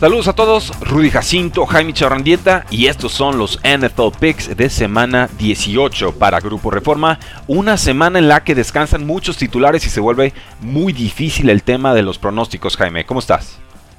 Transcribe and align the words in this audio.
Saludos 0.00 0.28
a 0.28 0.32
todos, 0.32 0.78
Rudy 0.78 1.10
Jacinto, 1.10 1.66
Jaime 1.66 1.92
Charrandieta 1.92 2.64
y 2.70 2.86
estos 2.86 3.10
son 3.10 3.36
los 3.36 3.58
NFL 3.64 4.16
Picks 4.20 4.56
de 4.56 4.70
semana 4.70 5.28
18 5.38 6.12
para 6.12 6.38
Grupo 6.38 6.70
Reforma, 6.70 7.18
una 7.48 7.76
semana 7.76 8.20
en 8.20 8.28
la 8.28 8.44
que 8.44 8.54
descansan 8.54 9.04
muchos 9.04 9.36
titulares 9.38 9.84
y 9.84 9.90
se 9.90 9.98
vuelve 9.98 10.32
muy 10.60 10.92
difícil 10.92 11.50
el 11.50 11.64
tema 11.64 11.96
de 11.96 12.02
los 12.02 12.16
pronósticos, 12.16 12.76
Jaime, 12.76 13.04
¿cómo 13.06 13.18
estás? 13.18 13.58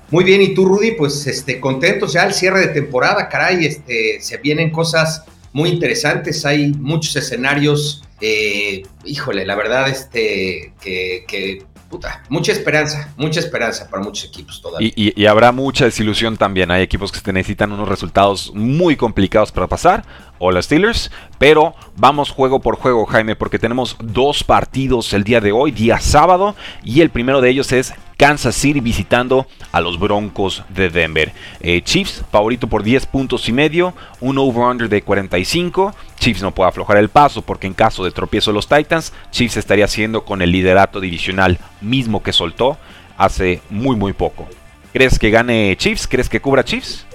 Muy 0.09 0.23
bien, 0.23 0.41
y 0.41 0.54
tú 0.54 0.63
Rudy, 0.63 0.91
pues 0.91 1.27
este, 1.27 1.59
contentos 1.59 2.13
ya 2.13 2.23
al 2.23 2.34
cierre 2.34 2.62
de 2.62 2.68
temporada, 2.68 3.27
caray, 3.27 3.66
este, 3.66 4.21
se 4.21 4.38
vienen 4.38 4.71
cosas 4.71 5.26
muy 5.52 5.68
interesantes, 5.68 6.45
hay 6.45 6.71
muchos 6.71 7.13
escenarios, 7.18 8.05
eh, 8.21 8.84
híjole, 9.04 9.45
la 9.45 9.55
verdad 9.55 9.90
este, 9.90 10.71
que, 10.79 11.26
que 11.27 11.66
puta, 11.90 12.23
mucha 12.29 12.51
esperanza, 12.51 13.12
mucha 13.18 13.40
esperanza 13.40 13.90
para 13.90 14.04
muchos 14.04 14.26
equipos 14.26 14.62
todavía. 14.62 14.91
Y, 14.95 15.26
habrá 15.26 15.51
mucha 15.51 15.85
desilusión 15.85 16.37
también. 16.37 16.71
Hay 16.71 16.84
equipos 16.84 17.12
que 17.12 17.34
necesitan 17.34 17.71
unos 17.71 17.90
resultados 17.90 18.51
muy 18.54 18.95
complicados 18.95 19.51
para 19.51 19.68
pasar, 19.68 20.05
los 20.40 20.65
Steelers, 20.65 21.12
pero 21.37 21.76
vamos 21.95 22.32
juego 22.32 22.59
por 22.59 22.76
juego, 22.76 23.05
Jaime, 23.05 23.35
porque 23.35 23.59
tenemos 23.59 23.98
dos 24.01 24.43
partidos 24.43 25.13
el 25.13 25.23
día 25.23 25.41
de 25.41 25.51
hoy, 25.51 25.71
día 25.71 25.99
sábado, 25.99 26.55
y 26.84 27.01
el 27.01 27.09
primero 27.09 27.41
de 27.41 27.49
ellos 27.49 27.71
es 27.71 27.93
Kansas 28.18 28.55
City 28.55 28.82
visitando 28.82 29.48
a 29.71 29.79
los 29.79 29.98
Broncos 29.98 30.63
de 30.70 30.90
Denver. 30.90 31.32
Eh, 31.62 31.82
Chiefs, 31.82 32.23
favorito 32.32 32.67
por 32.67 32.84
10 32.84 33.05
puntos 33.05 33.48
y 33.48 33.54
medio, 33.54 33.93
un 34.20 34.37
over-under 34.37 34.90
de 34.90 35.01
45. 35.01 35.95
Chiefs 36.20 36.41
no 36.41 36.51
puede 36.51 36.70
aflojar 36.70 36.98
el 36.98 37.10
paso 37.10 37.41
porque 37.41 37.67
en 37.67 37.73
caso 37.73 38.04
de 38.04 38.12
tropiezo 38.12 38.51
los 38.51 38.67
Titans, 38.67 39.13
Chiefs 39.32 39.55
estaría 39.55 39.85
haciendo 39.85 40.26
con 40.26 40.41
el 40.41 40.51
liderato 40.51 40.99
divisional 40.99 41.60
mismo 41.79 42.21
que 42.21 42.34
soltó 42.34 42.77
hace 43.17 43.62
muy 43.70 43.95
muy 43.95 44.12
poco. 44.12 44.49
¿Crees 44.91 45.17
que 45.17 45.29
gane 45.29 45.76
Chiefs? 45.77 46.07
¿Crees 46.07 46.27
que 46.27 46.41
cubra 46.41 46.65
Chiefs? 46.65 47.05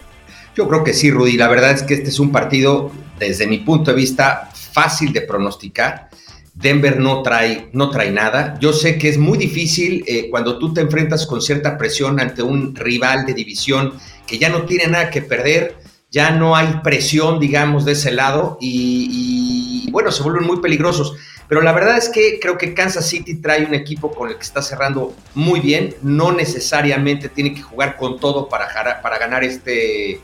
Yo 0.55 0.69
creo 0.69 0.85
que 0.85 0.95
sí, 0.95 1.11
Rudy. 1.11 1.37
La 1.37 1.49
verdad 1.49 1.73
es 1.73 1.83
que 1.83 1.95
este 1.95 2.11
es 2.11 2.21
un 2.21 2.31
partido, 2.31 2.93
desde 3.19 3.47
mi 3.47 3.59
punto 3.59 3.91
de 3.91 3.97
vista, 3.97 4.51
fácil 4.73 5.13
de 5.13 5.23
pronosticar. 5.23 6.11
Denver 6.55 7.01
no 7.01 7.23
trae, 7.23 7.69
no 7.73 7.91
trae 7.91 8.13
nada. 8.13 8.57
Yo 8.61 8.73
sé 8.73 8.97
que 8.97 9.09
es 9.09 9.19
muy 9.19 9.37
difícil 9.37 10.05
eh, 10.07 10.29
cuando 10.31 10.59
tú 10.59 10.73
te 10.73 10.81
enfrentas 10.81 11.27
con 11.27 11.43
cierta 11.43 11.77
presión 11.77 12.21
ante 12.21 12.43
un 12.43 12.77
rival 12.77 13.27
de 13.27 13.35
división 13.35 13.95
que 14.27 14.39
ya 14.39 14.49
no 14.49 14.63
tiene 14.63 14.87
nada 14.87 15.11
que 15.11 15.21
perder, 15.21 15.77
ya 16.13 16.31
no 16.31 16.55
hay 16.55 16.81
presión, 16.85 17.41
digamos, 17.41 17.85
de 17.85 17.93
ese 17.93 18.13
lado 18.13 18.57
y, 18.61 19.89
bueno, 19.91 20.13
se 20.13 20.23
vuelven 20.23 20.47
muy 20.47 20.61
peligrosos. 20.61 21.17
Pero 21.49 21.61
la 21.61 21.73
verdad 21.73 21.99
es 21.99 22.09
que 22.09 22.39
creo 22.41 22.57
que 22.57 22.73
Kansas 22.73 23.09
City 23.09 23.35
trae 23.35 23.67
un 23.67 23.75
equipo 23.75 24.13
con 24.13 24.29
el 24.29 24.37
que 24.37 24.43
está 24.43 24.63
cerrando 24.63 25.15
muy 25.35 25.59
bien. 25.59 25.97
No 26.03 26.31
necesariamente 26.31 27.29
tiene 27.29 27.53
que 27.53 27.63
jugar 27.63 27.97
con 27.97 28.21
todo 28.21 28.49
para, 28.49 29.03
para 29.03 29.19
ganar 29.19 29.43
este, 29.43 30.21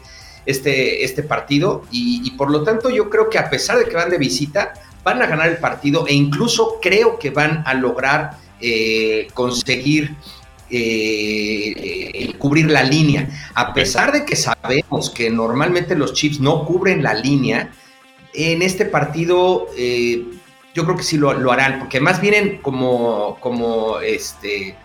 este, 0.47 1.05
este 1.05 1.23
partido. 1.23 1.83
Y, 1.91 2.23
y 2.25 2.31
por 2.33 2.51
lo 2.51 2.63
tanto 2.63 2.91
yo 2.91 3.11
creo 3.11 3.29
que 3.31 3.39
a 3.39 3.51
pesar 3.51 3.79
de 3.79 3.85
que 3.85 3.97
van 3.97 4.11
de 4.11 4.19
visita, 4.19 4.73
van 5.03 5.23
a 5.23 5.27
ganar 5.27 5.49
el 5.49 5.59
partido 5.59 6.07
e 6.07 6.15
incluso 6.15 6.79
creo 6.81 7.19
que 7.19 7.31
van 7.31 7.63
a 7.67 7.75
lograr 7.75 8.37
eh, 8.61 9.29
conseguir 9.33 10.15
eh, 10.71 12.35
cubrir 12.39 12.71
la 12.71 12.83
línea. 12.83 13.29
A 13.55 13.73
pesar 13.73 14.13
de 14.13 14.25
que 14.25 14.37
sabemos 14.37 15.11
que 15.11 15.31
normalmente 15.31 15.95
los 15.97 16.13
Chiefs 16.13 16.41
no 16.41 16.65
cubren 16.65 17.03
la 17.03 17.15
línea, 17.15 17.73
en 18.35 18.63
este 18.63 18.85
partido 18.85 19.69
eh, 19.77 20.25
yo 20.75 20.85
creo 20.85 20.97
que 20.97 21.03
sí 21.03 21.17
lo, 21.17 21.51
harán, 21.51 21.81
porque 21.81 22.01
más 22.01 22.21
vienen 22.21 22.59
como, 22.63 23.39
como, 23.41 23.99
este, 24.01 24.77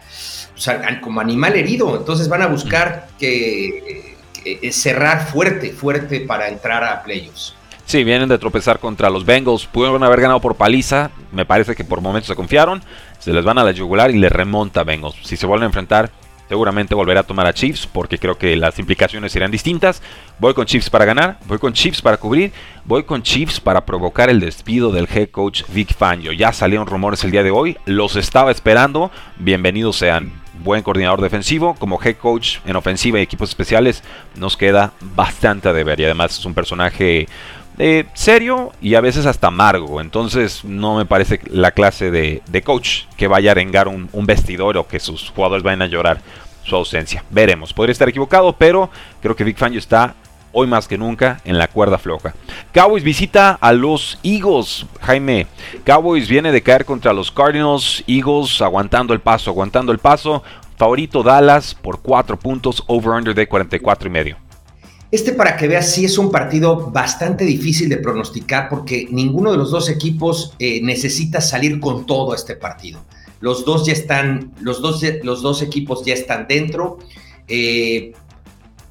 como 1.01 1.21
animal 1.21 1.55
herido, 1.55 1.95
entonces 1.97 2.27
van 2.27 2.41
a 2.41 2.47
buscar 2.47 3.09
que, 3.19 4.14
que 4.45 4.71
cerrar 4.71 5.27
fuerte, 5.27 5.71
fuerte 5.71 6.21
para 6.21 6.47
entrar 6.47 6.83
a 6.83 7.03
playoffs. 7.03 7.55
Sí, 7.85 8.03
vienen 8.03 8.29
de 8.29 8.37
tropezar 8.37 8.79
contra 8.79 9.09
los 9.09 9.25
Bengals. 9.25 9.67
Pudieron 9.67 10.03
haber 10.03 10.21
ganado 10.21 10.39
por 10.39 10.55
paliza. 10.55 11.11
Me 11.31 11.45
parece 11.45 11.75
que 11.75 11.83
por 11.83 12.01
momentos 12.01 12.27
se 12.27 12.35
confiaron. 12.35 12.81
Se 13.19 13.33
les 13.33 13.43
van 13.43 13.57
a 13.57 13.63
la 13.63 13.71
yugular 13.71 14.11
y 14.11 14.17
le 14.17 14.29
remonta 14.29 14.81
a 14.81 14.83
Bengals. 14.83 15.15
Si 15.23 15.37
se 15.37 15.45
vuelven 15.45 15.63
a 15.63 15.67
enfrentar, 15.67 16.09
seguramente 16.47 16.95
volverá 16.95 17.21
a 17.21 17.23
tomar 17.23 17.47
a 17.47 17.53
Chiefs 17.53 17.87
porque 17.87 18.17
creo 18.17 18.37
que 18.37 18.55
las 18.55 18.77
implicaciones 18.79 19.31
serán 19.31 19.51
distintas. 19.51 20.01
Voy 20.39 20.53
con 20.53 20.65
Chiefs 20.65 20.89
para 20.89 21.05
ganar, 21.05 21.39
voy 21.47 21.57
con 21.57 21.73
Chiefs 21.73 22.01
para 22.01 22.17
cubrir, 22.17 22.51
voy 22.85 23.03
con 23.03 23.23
Chiefs 23.23 23.59
para 23.59 23.85
provocar 23.85 24.29
el 24.29 24.39
despido 24.39 24.91
del 24.91 25.07
head 25.13 25.29
coach 25.29 25.63
Vic 25.69 25.95
Fangio. 25.95 26.31
Ya 26.31 26.53
salieron 26.53 26.87
rumores 26.87 27.23
el 27.23 27.31
día 27.31 27.43
de 27.43 27.51
hoy, 27.51 27.77
los 27.85 28.15
estaba 28.15 28.51
esperando. 28.51 29.11
Bienvenidos 29.37 29.97
sean. 29.97 30.31
Buen 30.63 30.83
coordinador 30.83 31.21
defensivo, 31.21 31.75
como 31.75 32.01
head 32.01 32.15
coach 32.15 32.59
en 32.65 32.75
ofensiva 32.77 33.19
y 33.19 33.23
equipos 33.23 33.49
especiales, 33.49 34.03
nos 34.35 34.55
queda 34.55 34.93
bastante 35.01 35.67
a 35.67 35.73
deber. 35.73 35.99
Y 35.99 36.05
además 36.05 36.39
es 36.39 36.45
un 36.45 36.53
personaje 36.53 37.27
eh, 37.77 38.05
serio 38.13 38.71
y 38.81 38.95
a 38.95 39.01
veces 39.01 39.25
hasta 39.25 39.47
amargo. 39.47 40.01
Entonces 40.01 40.63
no 40.63 40.95
me 40.95 41.05
parece 41.05 41.39
la 41.45 41.71
clase 41.71 42.11
de, 42.11 42.41
coach 42.63 43.03
que 43.17 43.27
vaya 43.27 43.51
a 43.51 43.53
arengar 43.53 43.87
un, 43.87 44.09
vestidor 44.25 44.77
o 44.77 44.87
que 44.87 44.99
sus 44.99 45.29
jugadores 45.29 45.63
vayan 45.63 45.81
a 45.81 45.87
llorar 45.87 46.21
su 46.63 46.75
ausencia. 46.75 47.23
Veremos, 47.29 47.73
podría 47.73 47.91
estar 47.91 48.09
equivocado, 48.09 48.53
pero 48.53 48.89
creo 49.21 49.35
que 49.35 49.43
Big 49.43 49.57
Fangio 49.57 49.79
está 49.79 50.15
hoy 50.51 50.67
más 50.67 50.87
que 50.87 50.97
nunca 50.97 51.41
en 51.43 51.57
la 51.57 51.67
cuerda 51.67 51.97
floja. 51.97 52.33
Cowboys 52.73 53.03
visita 53.03 53.57
a 53.59 53.73
los 53.73 54.17
Eagles. 54.23 54.85
Jaime, 55.01 55.47
Cowboys 55.83 56.29
viene 56.29 56.51
de 56.51 56.63
caer 56.63 56.85
contra 56.85 57.13
los 57.13 57.29
Cardinals. 57.29 58.03
Eagles 58.07 58.61
aguantando 58.61 59.13
el 59.13 59.19
paso, 59.19 59.51
aguantando 59.51 59.91
el 59.91 59.99
paso. 59.99 60.43
Favorito 60.77 61.23
Dallas 61.23 61.75
por 61.75 62.01
4 62.01 62.37
puntos, 62.37 62.83
over-under 62.87 63.33
de 63.33 63.47
44 63.47 64.07
y 64.07 64.11
medio. 64.11 64.44
Este, 65.15 65.31
para 65.31 65.55
que 65.55 65.69
veas, 65.69 65.93
sí 65.93 66.03
es 66.03 66.17
un 66.17 66.29
partido 66.29 66.91
bastante 66.91 67.45
difícil 67.45 67.87
de 67.87 67.95
pronosticar 67.95 68.67
porque 68.67 69.07
ninguno 69.09 69.49
de 69.49 69.57
los 69.57 69.71
dos 69.71 69.87
equipos 69.87 70.53
eh, 70.59 70.81
necesita 70.83 71.39
salir 71.39 71.79
con 71.79 72.05
todo 72.05 72.35
este 72.35 72.57
partido. 72.57 72.99
Los 73.39 73.63
dos 73.63 73.85
ya 73.85 73.93
están, 73.93 74.51
los 74.59 74.81
dos, 74.81 75.01
los 75.23 75.41
dos 75.41 75.61
equipos 75.61 76.03
ya 76.03 76.13
están 76.13 76.47
dentro. 76.49 76.99
Eh, 77.47 78.11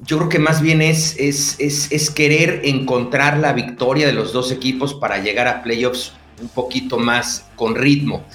yo 0.03 0.17
creo 0.17 0.29
que 0.29 0.39
más 0.39 0.63
bien 0.63 0.81
es, 0.81 1.15
es, 1.19 1.57
es, 1.59 2.09
querer 2.09 2.61
encontrar 2.63 3.37
la 3.37 3.53
victoria 3.53 4.07
de 4.07 4.13
los 4.13 4.33
dos 4.33 4.51
equipos 4.51 4.95
para 4.95 5.19
llegar 5.19 5.47
a 5.47 5.61
playoffs 5.61 6.13
un 6.41 6.47
poquito 6.47 6.97
más 6.97 7.45
con 7.55 7.75
ritmo. 7.75 8.25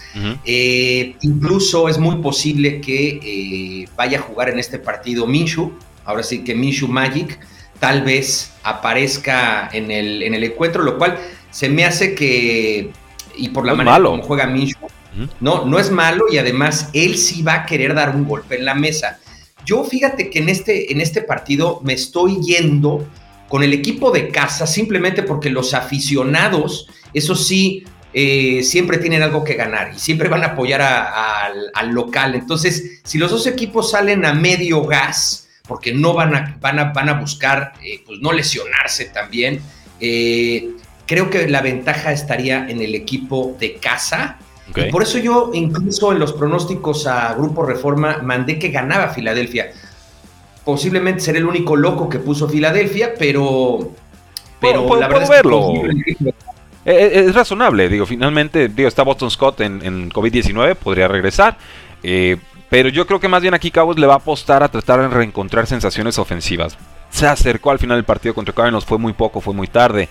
Eh, 0.44 1.16
incluso 1.22 1.88
es 1.88 1.98
muy 1.98 2.22
posible 2.22 2.80
que 2.80 3.88
vaya 3.96 4.20
a 4.20 4.22
jugar 4.22 4.48
en 4.48 4.60
este 4.60 4.78
partido 4.78 5.26
Minshu, 5.26 5.72
ahora 6.04 6.22
sí 6.22 6.44
que 6.44 6.54
Minshu 6.54 6.86
Magic, 6.86 7.40
tal 7.80 8.02
vez 8.02 8.52
aparezca 8.62 9.68
en 9.72 9.90
el, 9.90 10.22
en 10.22 10.34
el 10.34 10.44
encuentro, 10.44 10.82
lo 10.82 10.96
cual 10.98 11.18
se 11.50 11.68
me 11.68 11.84
hace 11.84 12.14
que, 12.14 12.90
y 13.36 13.48
por 13.48 13.66
la 13.66 13.74
manera 13.74 13.96
como 14.00 14.22
juega 14.22 14.46
Minshew, 14.46 14.88
no, 15.40 15.64
no 15.64 15.78
es 15.78 15.90
malo 15.90 16.26
y 16.30 16.38
además 16.38 16.90
él 16.92 17.18
sí 17.18 17.42
va 17.42 17.54
a 17.54 17.66
querer 17.66 17.94
dar 17.94 18.14
un 18.14 18.24
golpe 18.24 18.56
en 18.56 18.64
la 18.64 18.74
mesa. 18.74 19.18
Yo 19.64 19.82
fíjate 19.84 20.30
que 20.30 20.38
en 20.38 20.48
este, 20.48 20.92
en 20.92 21.00
este 21.00 21.22
partido 21.22 21.80
me 21.82 21.94
estoy 21.94 22.40
yendo 22.40 23.06
con 23.48 23.62
el 23.62 23.72
equipo 23.72 24.12
de 24.12 24.28
casa 24.28 24.66
simplemente 24.66 25.22
porque 25.22 25.50
los 25.50 25.74
aficionados, 25.74 26.86
eso 27.12 27.34
sí, 27.34 27.84
eh, 28.12 28.62
siempre 28.62 28.98
tienen 28.98 29.22
algo 29.22 29.42
que 29.42 29.54
ganar 29.54 29.92
y 29.94 29.98
siempre 29.98 30.28
van 30.28 30.42
a 30.42 30.48
apoyar 30.48 30.82
al, 30.82 31.70
al 31.74 31.88
local. 31.90 32.34
Entonces, 32.34 33.00
si 33.04 33.18
los 33.18 33.30
dos 33.30 33.46
equipos 33.46 33.90
salen 33.90 34.24
a 34.24 34.32
medio 34.34 34.84
gas, 34.84 35.48
porque 35.70 35.94
no 35.94 36.14
van 36.14 36.34
a, 36.34 36.56
van 36.60 36.80
a, 36.80 36.84
van 36.86 37.08
a 37.08 37.12
buscar 37.12 37.74
eh, 37.80 38.02
pues 38.04 38.18
no 38.18 38.32
lesionarse 38.32 39.04
también. 39.04 39.62
Eh, 40.00 40.70
creo 41.06 41.30
que 41.30 41.46
la 41.46 41.62
ventaja 41.62 42.10
estaría 42.10 42.68
en 42.68 42.82
el 42.82 42.92
equipo 42.96 43.56
de 43.60 43.76
casa. 43.76 44.36
Y 44.74 44.90
por 44.90 45.04
eso 45.04 45.18
yo 45.18 45.52
incluso 45.54 46.10
en 46.10 46.18
los 46.18 46.32
pronósticos 46.32 47.06
a 47.06 47.34
Grupo 47.34 47.64
Reforma 47.64 48.18
mandé 48.20 48.58
que 48.58 48.70
ganaba 48.70 49.10
Filadelfia. 49.10 49.70
posiblemente 50.64 51.20
ser 51.20 51.36
el 51.36 51.46
único 51.46 51.76
loco 51.76 52.08
que 52.08 52.18
puso 52.18 52.48
Filadelfia, 52.48 53.14
pero, 53.16 53.92
pero 54.60 54.96
la 54.96 55.06
verdad 55.06 55.28
verlo. 55.28 55.72
Es, 55.86 56.16
que 56.16 56.34
es, 56.84 57.32
razonable, 57.32 57.88
digo, 57.88 58.06
finalmente, 58.06 58.68
digo, 58.68 58.88
está 58.88 59.04
Boston 59.04 59.30
Scott 59.30 59.60
en, 59.60 60.10
COVID-19, 60.10 60.74
podría 60.74 61.06
regresar. 61.06 61.56
Eh, 62.02 62.38
pero 62.70 62.88
yo 62.88 63.06
creo 63.06 63.20
que 63.20 63.28
más 63.28 63.42
bien 63.42 63.52
aquí 63.52 63.70
Cowboys 63.70 63.98
le 63.98 64.06
va 64.06 64.14
a 64.14 64.18
apostar 64.18 64.62
a 64.62 64.70
tratar 64.70 65.00
de 65.00 65.08
reencontrar 65.08 65.66
sensaciones 65.66 66.18
ofensivas. 66.18 66.78
Se 67.10 67.26
acercó 67.26 67.72
al 67.72 67.80
final 67.80 67.98
del 67.98 68.04
partido 68.04 68.34
contra 68.34 68.54
Cardinals, 68.54 68.86
fue 68.86 68.96
muy 68.96 69.12
poco, 69.12 69.40
fue 69.40 69.52
muy 69.52 69.66
tarde. 69.66 70.08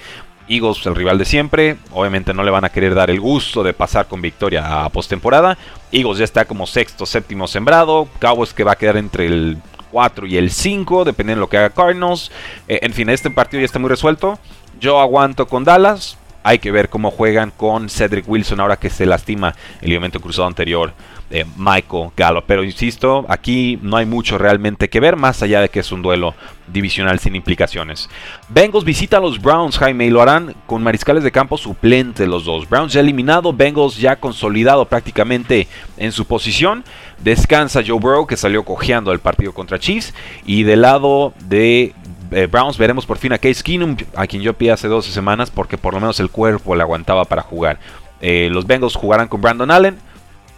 Eagles, 0.50 0.86
el 0.86 0.96
rival 0.96 1.18
de 1.18 1.26
siempre, 1.26 1.78
obviamente 1.92 2.34
no 2.34 2.44
le 2.44 2.52
van 2.52 2.66
a 2.66 2.70
querer 2.70 2.96
dar 2.96 3.10
el 3.10 3.22
gusto 3.22 3.64
de 3.64 3.74
pasar 3.74 4.08
con 4.08 4.22
victoria 4.22 4.84
a 4.84 4.90
postemporada. 4.90 5.58
Eagles 5.92 6.18
ya 6.18 6.26
está 6.26 6.46
como 6.46 6.68
sexto, 6.68 7.06
séptimo 7.06 7.48
sembrado. 7.48 8.10
Cowboys 8.20 8.54
que 8.54 8.64
va 8.64 8.74
a 8.74 8.78
quedar 8.78 8.98
entre 8.98 9.28
el 9.28 9.58
4 9.92 10.28
y 10.28 10.38
el 10.38 10.52
5, 10.52 11.06
dependiendo 11.06 11.40
de 11.40 11.46
lo 11.46 11.50
que 11.50 11.58
haga 11.58 11.70
Cardinals. 11.70 12.32
Eh, 12.68 12.80
en 12.82 12.94
fin, 12.94 13.10
este 13.10 13.30
partido 13.30 13.62
ya 13.62 13.66
está 13.66 13.80
muy 13.80 13.90
resuelto. 13.90 14.38
Yo 14.80 15.00
aguanto 15.00 15.48
con 15.48 15.64
Dallas. 15.64 16.18
Hay 16.44 16.60
que 16.60 16.72
ver 16.72 16.90
cómo 16.90 17.12
juegan 17.12 17.52
con 17.52 17.90
Cedric 17.90 18.28
Wilson 18.28 18.60
ahora 18.60 18.78
que 18.78 18.90
se 18.90 19.06
lastima 19.06 19.56
el 19.82 19.90
ligamento 19.90 20.20
cruzado 20.20 20.48
anterior 20.48 20.94
de 21.30 21.46
Michael 21.58 22.10
Gallo. 22.16 22.44
Pero 22.46 22.64
insisto, 22.64 23.26
aquí 23.30 23.78
no 23.82 23.98
hay 23.98 24.06
mucho 24.06 24.38
realmente 24.38 24.90
que 24.90 25.00
ver, 25.00 25.16
más 25.16 25.44
allá 25.44 25.62
de 25.62 25.70
que 25.70 25.82
es 25.82 25.92
un 25.92 26.02
duelo 26.02 26.34
divisional 26.68 27.20
sin 27.20 27.36
implicaciones. 27.36 28.10
Bengals 28.48 28.86
visita 28.86 29.18
a 29.18 29.20
los 29.20 29.42
Browns, 29.42 29.78
Jaime, 29.78 30.06
y 30.06 30.10
lo 30.10 30.22
harán 30.22 30.56
con 30.66 30.84
mariscales 30.84 31.24
de 31.24 31.32
campo 31.32 31.58
suplente 31.58 32.28
los 32.28 32.46
dos. 32.46 32.70
Browns 32.70 32.94
ya 32.94 33.02
eliminado, 33.02 33.54
Bengals 33.54 33.98
ya 33.98 34.16
consolidado 34.16 34.86
prácticamente 34.86 35.68
en 35.98 36.12
su 36.12 36.26
posición. 36.26 36.84
Descansa 37.20 37.82
Joe 37.86 38.00
Burrow, 38.00 38.28
que 38.28 38.38
salió 38.38 38.64
cojeando 38.64 39.12
el 39.12 39.20
partido 39.20 39.54
contra 39.54 39.80
Chiefs. 39.80 40.14
Y 40.46 40.64
del 40.64 40.82
lado 40.82 41.34
de 41.42 41.94
eh, 42.32 42.48
Browns 42.48 42.78
veremos 42.78 43.06
por 43.06 43.18
fin 43.18 43.34
a 43.34 43.38
Case 43.38 43.64
Keenum, 43.64 43.98
a 44.16 44.28
quien 44.28 44.42
yo 44.42 44.54
pide 44.54 44.72
hace 44.72 44.88
12 44.88 45.12
semanas, 45.12 45.50
porque 45.52 45.78
por 45.78 45.94
lo 45.94 46.00
menos 46.00 46.20
el 46.20 46.30
cuerpo 46.30 46.76
le 46.76 46.82
aguantaba 46.82 47.26
para 47.26 47.42
jugar. 47.42 47.80
Eh, 48.22 48.50
los 48.52 48.68
Bengals 48.68 48.96
jugarán 48.96 49.28
con 49.28 49.42
Brandon 49.42 49.72
Allen. 49.72 49.98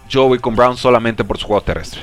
Yo 0.10 0.28
voy 0.28 0.40
con 0.40 0.56
Browns 0.56 0.80
solamente 0.80 1.24
por 1.24 1.38
su 1.38 1.48
juego 1.48 1.62
terrestre. 1.62 2.02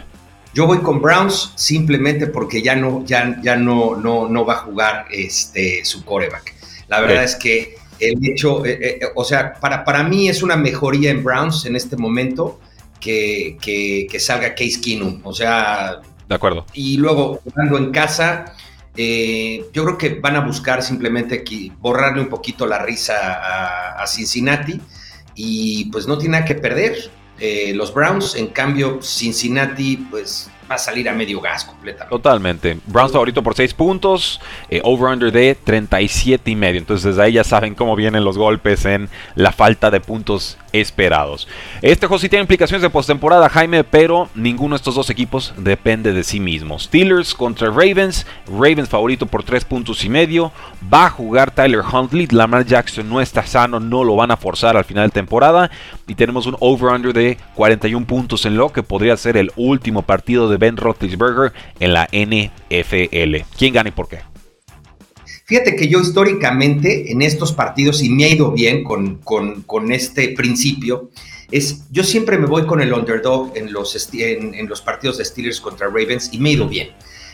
Yo 0.55 0.67
voy 0.67 0.79
con 0.79 1.00
Browns 1.00 1.53
simplemente 1.56 2.26
porque 2.26 2.62
ya 2.62 2.75
no, 2.75 3.05
ya, 3.05 3.41
ya 3.43 3.56
no, 3.56 3.94
no, 3.97 4.29
no 4.29 4.44
va 4.44 4.55
a 4.55 4.59
jugar 4.59 5.06
este, 5.11 5.85
su 5.85 6.05
coreback. 6.05 6.55
La 6.88 7.00
verdad 7.00 7.23
es 7.23 7.37
que 7.37 7.76
el 8.00 8.19
hecho, 8.26 8.65
eh, 8.65 8.79
eh, 8.81 9.00
o 9.15 9.25
sea, 9.25 9.55
para, 9.55 9.85
para 9.85 10.03
mí 10.03 10.29
es 10.29 10.43
una 10.43 10.56
mejoría 10.56 11.11
en 11.11 11.23
Browns 11.23 11.67
en 11.67 11.76
este 11.76 11.97
momento 11.97 12.61
que, 13.00 13.59
que, 13.61 14.20
salga 14.20 14.55
Case 14.55 14.81
Keenum. 14.81 15.20
O 15.25 15.32
sea. 15.32 16.00
De 16.29 16.35
acuerdo. 16.35 16.67
Y 16.73 16.97
luego 16.97 17.41
jugando 17.44 17.79
en 17.79 17.91
casa. 17.91 18.55
Eh, 19.00 19.71
yo 19.73 19.85
creo 19.85 19.97
que 19.97 20.09
van 20.21 20.35
a 20.35 20.41
buscar 20.41 20.83
simplemente 20.83 21.37
aquí 21.37 21.73
borrarle 21.79 22.21
un 22.21 22.29
poquito 22.29 22.67
la 22.67 22.81
risa 22.81 23.15
a, 24.03 24.05
Cincinnati 24.09 24.81
y 25.37 25.85
pues 25.93 26.09
no 26.09 26.19
tiene 26.19 26.33
nada 26.33 26.45
que 26.45 26.56
perder. 26.56 27.09
Eh, 27.39 27.73
los 27.77 27.95
Browns, 27.95 28.35
en 28.35 28.49
cambio, 28.49 28.99
Cincinnati, 29.00 29.99
pues 30.11 30.50
va 30.69 30.75
a 30.75 30.79
salir 30.79 31.09
a 31.09 31.12
medio 31.12 31.41
gas 31.41 31.65
completamente. 31.65 32.11
Totalmente. 32.11 32.79
Browns 32.87 33.12
favorito 33.12 33.41
por 33.41 33.55
6 33.55 33.73
puntos, 33.75 34.41
eh, 34.69 34.81
over-under 34.83 35.31
de 35.31 35.55
37 35.55 36.51
y 36.51 36.56
medio. 36.56 36.81
Entonces 36.81 37.05
desde 37.05 37.23
ahí 37.23 37.33
ya 37.35 37.44
saben 37.44 37.77
cómo 37.77 37.94
vienen 37.94 38.25
los 38.25 38.37
golpes 38.37 38.85
en 38.85 39.09
la 39.37 39.53
falta 39.53 39.93
de 39.93 40.01
puntos 40.01 40.59
esperados. 40.73 41.49
Este 41.82 42.06
juego 42.06 42.20
sí 42.20 42.29
tiene 42.29 42.43
implicaciones 42.43 42.82
de 42.82 42.91
postemporada, 42.91 43.49
Jaime, 43.49 43.85
pero 43.85 44.29
ninguno 44.35 44.75
de 44.75 44.79
estos 44.79 44.94
dos 44.94 45.11
equipos 45.11 45.55
depende 45.56 46.12
de 46.12 46.25
sí 46.25 46.41
mismo. 46.41 46.79
Steelers 46.79 47.35
contra 47.35 47.69
Ravens, 47.69 48.26
Ravens 48.47 48.88
favorito 48.88 49.26
por 49.26 49.43
3 49.43 49.65
puntos 49.65 50.05
y 50.05 50.09
medio. 50.09 50.53
Va 50.93 51.06
a 51.06 51.11
jugar 51.11 51.50
Tyler 51.50 51.82
Huntley, 51.91 52.26
Lamar 52.31 52.65
Jackson 52.65 53.09
no 53.09 53.20
está 53.20 53.47
sano, 53.47 53.81
no 53.81 54.05
lo 54.05 54.17
van 54.17 54.31
a 54.31 54.37
forzar 54.37 54.76
al 54.76 54.85
final 54.85 55.09
de 55.09 55.12
temporada. 55.12 55.70
Y 56.06 56.15
tenemos 56.15 56.47
un 56.47 56.56
over-under 56.61 57.12
de 57.12 57.38
41 57.55 58.06
puntos 58.06 58.47
en 58.47 58.56
lo 58.56 58.70
que 58.70 58.82
podría 58.82 59.17
ser 59.17 59.37
el 59.37 59.53
último 59.56 60.03
partido 60.03 60.49
de 60.49 60.56
Ben 60.56 60.76
Roethlisberger 60.76 61.53
en 61.81 61.93
la 61.93 62.09
NFL. 62.12 63.44
¿Quién 63.56 63.75
gana 63.75 63.88
y 63.88 63.93
por 63.93 64.09
qué? 64.09 64.20
Fíjate 65.49 65.77
que 65.77 65.89
yo 65.89 65.99
históricamente 66.00 67.11
en 67.11 67.23
estos 67.23 67.55
partidos, 67.55 68.03
y 68.03 68.11
me 68.11 68.27
ha 68.27 68.29
ido 68.29 68.53
bien 68.53 68.85
con, 68.85 69.17
con, 69.23 69.93
este 69.93 70.35
principio, 70.37 71.09
es 71.50 71.85
yo 71.91 72.05
siempre 72.05 72.37
me 72.37 72.45
voy 72.45 72.67
con 72.67 72.83
el 72.83 72.93
underdog 72.93 73.53
en 73.56 73.73
los, 73.73 74.11
en, 74.12 74.69
los 74.69 74.83
partidos 74.83 75.17
de 75.17 75.25
Steelers 75.25 75.59
contra 75.59 75.87
Ravens 75.87 76.29
y 76.33 76.39
me 76.39 76.50
ha 76.50 76.53
ido 76.53 76.69
bien. 76.69 76.89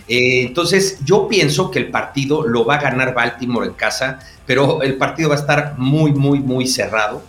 Eh, 0.07 0.43
entonces 0.43 1.01
yo 1.05 1.27
pienso 1.27 1.73
que 1.73 1.81
el 1.81 1.91
partido 1.91 2.47
lo 2.47 2.65
va 2.65 2.77
a 2.77 2.83
ganar 2.83 3.15
Baltimore 3.15 3.67
en 3.67 3.73
casa, 3.73 4.21
pero 4.47 4.83
el 4.83 4.95
partido 4.97 5.31
va 5.31 5.35
a 5.35 5.41
estar 5.41 5.75
muy, 5.77 6.13
muy, 6.13 6.39
muy 6.39 6.69
cerrado. 6.69 7.25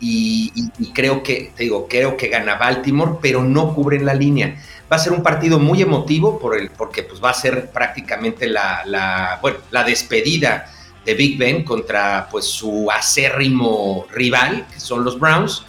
Y, 0.00 0.52
creo 0.94 1.24
que, 1.24 1.50
te 1.56 1.64
digo, 1.64 1.88
creo 1.88 2.16
que 2.16 2.28
gana 2.28 2.54
Baltimore, 2.54 3.18
pero 3.20 3.42
no 3.42 3.74
cubren 3.74 4.04
la 4.04 4.14
línea. 4.14 4.62
Va 4.90 4.96
a 4.96 4.98
ser 4.98 5.12
un 5.12 5.22
partido 5.22 5.58
muy 5.58 5.82
emotivo 5.82 6.38
por 6.38 6.56
el, 6.58 6.70
porque 6.70 7.02
pues, 7.02 7.22
va 7.22 7.30
a 7.30 7.34
ser 7.34 7.70
prácticamente 7.70 8.46
la, 8.46 8.82
la, 8.84 9.38
bueno, 9.40 9.58
la 9.70 9.82
despedida 9.84 10.70
de 11.04 11.14
Big 11.14 11.38
Ben 11.38 11.64
contra 11.64 12.28
pues, 12.30 12.44
su 12.44 12.90
acérrimo 12.90 14.06
rival, 14.12 14.66
que 14.72 14.80
son 14.80 15.04
los 15.04 15.18
Browns. 15.18 15.64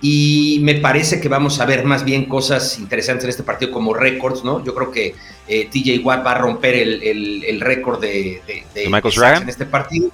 Y 0.00 0.58
me 0.62 0.74
parece 0.74 1.20
que 1.20 1.28
vamos 1.28 1.60
a 1.60 1.64
ver 1.64 1.84
más 1.84 2.04
bien 2.04 2.26
cosas 2.26 2.78
interesantes 2.78 3.24
en 3.24 3.30
este 3.30 3.42
partido 3.42 3.70
como 3.70 3.94
récords, 3.94 4.44
¿no? 4.44 4.62
Yo 4.62 4.74
creo 4.74 4.90
que 4.90 5.14
eh, 5.48 5.68
TJ 5.70 6.04
Watt 6.04 6.26
va 6.26 6.32
a 6.32 6.38
romper 6.38 6.74
el, 6.74 7.60
récord 7.60 8.00
de, 8.00 8.42
de, 8.74 8.88
Michael 8.88 9.42
en 9.42 9.48
este 9.48 9.64
partido. 9.64 10.10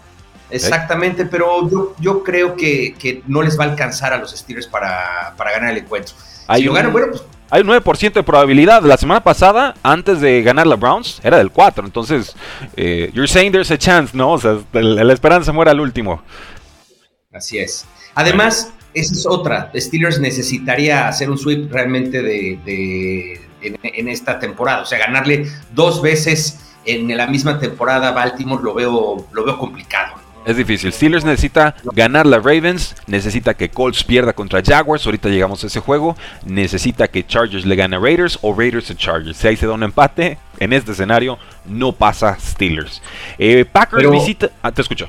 Exactamente, 0.50 1.26
pero 1.26 1.68
yo, 1.70 1.94
yo 1.98 2.22
creo 2.22 2.56
que, 2.56 3.22
no 3.26 3.42
les 3.42 3.58
va 3.58 3.64
a 3.64 3.70
alcanzar 3.70 4.12
a 4.12 4.18
los 4.18 4.32
Steelers 4.32 4.66
para, 4.66 5.34
ganar 5.36 5.70
el 5.70 5.78
encuentro. 5.78 6.14
Hay 6.46 6.68
un, 6.68 6.92
pues, 6.92 7.22
hay 7.50 7.62
un 7.62 7.68
9% 7.68 8.12
de 8.12 8.22
probabilidad. 8.22 8.82
La 8.82 8.96
semana 8.96 9.22
pasada, 9.22 9.74
antes 9.82 10.20
de 10.20 10.42
ganar 10.42 10.66
la 10.66 10.76
Browns, 10.76 11.20
era 11.22 11.38
del 11.38 11.50
4. 11.50 11.84
Entonces, 11.84 12.34
eh, 12.76 13.10
you're 13.12 13.28
saying 13.28 13.52
there's 13.52 13.70
a 13.70 13.78
chance, 13.78 14.16
¿no? 14.16 14.32
O 14.32 14.38
sea, 14.38 14.58
la 14.72 15.12
esperanza 15.12 15.52
muere 15.52 15.70
al 15.70 15.80
último. 15.80 16.22
Así 17.32 17.58
es. 17.58 17.86
Además, 18.14 18.72
esa 18.94 19.14
es 19.14 19.26
otra. 19.26 19.70
Steelers 19.74 20.20
necesitaría 20.20 21.08
hacer 21.08 21.30
un 21.30 21.38
sweep 21.38 21.72
realmente 21.72 22.22
de, 22.22 23.40
en, 23.62 24.08
esta 24.08 24.38
temporada. 24.38 24.82
O 24.82 24.86
sea, 24.86 24.98
ganarle 24.98 25.46
dos 25.72 26.02
veces 26.02 26.60
en 26.84 27.16
la 27.16 27.26
misma 27.26 27.58
temporada 27.58 28.08
a 28.08 28.12
Baltimore 28.12 28.62
lo 28.62 28.74
veo, 28.74 29.26
lo 29.32 29.44
veo 29.44 29.58
complicado. 29.58 30.19
Es 30.46 30.56
difícil. 30.56 30.92
Steelers 30.92 31.24
necesita 31.24 31.76
ganar 31.92 32.26
la 32.26 32.38
Ravens, 32.38 32.96
necesita 33.06 33.54
que 33.54 33.68
Colts 33.68 34.02
pierda 34.04 34.32
contra 34.32 34.62
Jaguars, 34.62 35.04
ahorita 35.04 35.28
llegamos 35.28 35.62
a 35.62 35.66
ese 35.66 35.80
juego, 35.80 36.16
necesita 36.44 37.08
que 37.08 37.26
Chargers 37.26 37.66
le 37.66 37.76
gane 37.76 37.96
a 37.96 37.98
Raiders 37.98 38.38
o 38.42 38.54
Raiders 38.54 38.90
a 38.90 38.96
Chargers. 38.96 39.36
Si 39.36 39.48
ahí 39.48 39.56
se 39.56 39.66
da 39.66 39.74
un 39.74 39.82
empate, 39.82 40.38
en 40.58 40.72
este 40.72 40.92
escenario 40.92 41.38
no 41.66 41.92
pasa 41.92 42.36
Steelers. 42.40 43.02
Eh, 43.38 43.64
Packers 43.64 44.10
visita... 44.10 44.50
Ah, 44.62 44.72
te 44.72 44.82
escucho. 44.82 45.08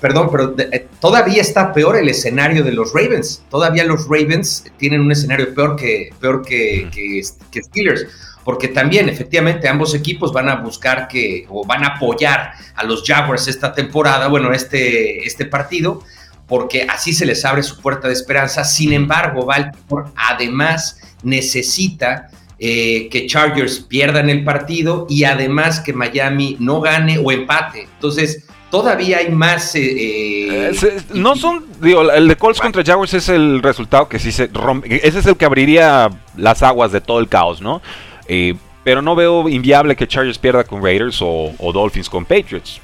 Perdón, 0.00 0.28
pero 0.30 0.54
eh, 0.58 0.88
todavía 1.00 1.40
está 1.40 1.72
peor 1.72 1.96
el 1.96 2.08
escenario 2.08 2.64
de 2.64 2.72
los 2.72 2.92
Ravens. 2.92 3.42
Todavía 3.50 3.84
los 3.84 4.04
Ravens 4.08 4.64
tienen 4.78 5.00
un 5.00 5.12
escenario 5.12 5.54
peor 5.54 5.76
que, 5.76 6.10
peor 6.20 6.42
que, 6.42 6.88
que 6.90 7.62
Steelers 7.62 8.06
porque 8.44 8.68
también 8.68 9.08
efectivamente 9.08 9.68
ambos 9.68 9.94
equipos 9.94 10.32
van 10.32 10.48
a 10.48 10.56
buscar 10.56 11.08
que 11.08 11.46
o 11.48 11.64
van 11.64 11.84
a 11.84 11.88
apoyar 11.96 12.52
a 12.74 12.84
los 12.84 13.04
Jaguars 13.06 13.48
esta 13.48 13.72
temporada, 13.72 14.28
bueno, 14.28 14.52
este, 14.52 15.26
este 15.26 15.44
partido, 15.44 16.02
porque 16.46 16.86
así 16.88 17.12
se 17.12 17.26
les 17.26 17.44
abre 17.44 17.62
su 17.62 17.80
puerta 17.80 18.08
de 18.08 18.14
esperanza. 18.14 18.64
Sin 18.64 18.92
embargo, 18.92 19.44
Baltimore 19.46 20.10
además 20.16 20.98
necesita 21.22 22.28
eh, 22.58 23.08
que 23.08 23.26
Chargers 23.26 23.80
pierdan 23.80 24.28
el 24.30 24.42
partido 24.42 25.06
y 25.08 25.24
además 25.24 25.80
que 25.80 25.92
Miami 25.92 26.56
no 26.58 26.80
gane 26.80 27.18
o 27.18 27.30
empate. 27.30 27.82
Entonces, 27.94 28.46
todavía 28.70 29.18
hay 29.18 29.30
más. 29.30 29.74
Eh, 29.74 30.70
eh, 30.70 31.02
no 31.12 31.36
son, 31.36 31.66
digo, 31.80 32.10
el 32.10 32.28
de 32.28 32.36
Colts 32.36 32.60
contra 32.60 32.84
Jaguars 32.84 33.14
es 33.14 33.28
el 33.28 33.62
resultado 33.62 34.08
que 34.08 34.18
sí 34.18 34.32
se 34.32 34.46
rompe. 34.46 35.06
Ese 35.06 35.18
es 35.18 35.26
el 35.26 35.36
que 35.36 35.44
abriría 35.44 36.10
las 36.36 36.62
aguas 36.62 36.92
de 36.92 37.00
todo 37.00 37.20
el 37.20 37.28
caos, 37.28 37.60
¿no? 37.60 37.82
Eh, 38.28 38.54
pero 38.84 39.02
no 39.02 39.14
veo 39.14 39.48
inviable 39.48 39.96
que 39.96 40.08
Chargers 40.08 40.38
pierda 40.38 40.64
con 40.64 40.82
Raiders 40.82 41.18
o, 41.20 41.52
Dolphins 41.72 42.08
con 42.08 42.24
Patriots. 42.24 42.80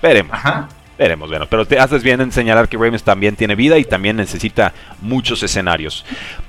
Veremos. 0.00 0.38
Veremos, 0.96 1.28
bueno. 1.28 1.46
Pero 1.50 1.66
te 1.66 1.78
haces 1.78 2.02
bien 2.02 2.20
en 2.20 2.30
señalar 2.30 2.68
que 2.68 2.76
Ravens 2.76 3.02
también 3.02 3.34
tiene 3.34 3.54
vida 3.54 3.76
y 3.78 3.84
también 3.84 4.16
necesita 4.16 4.72
muchos 5.00 5.42
escenarios. 5.42 6.04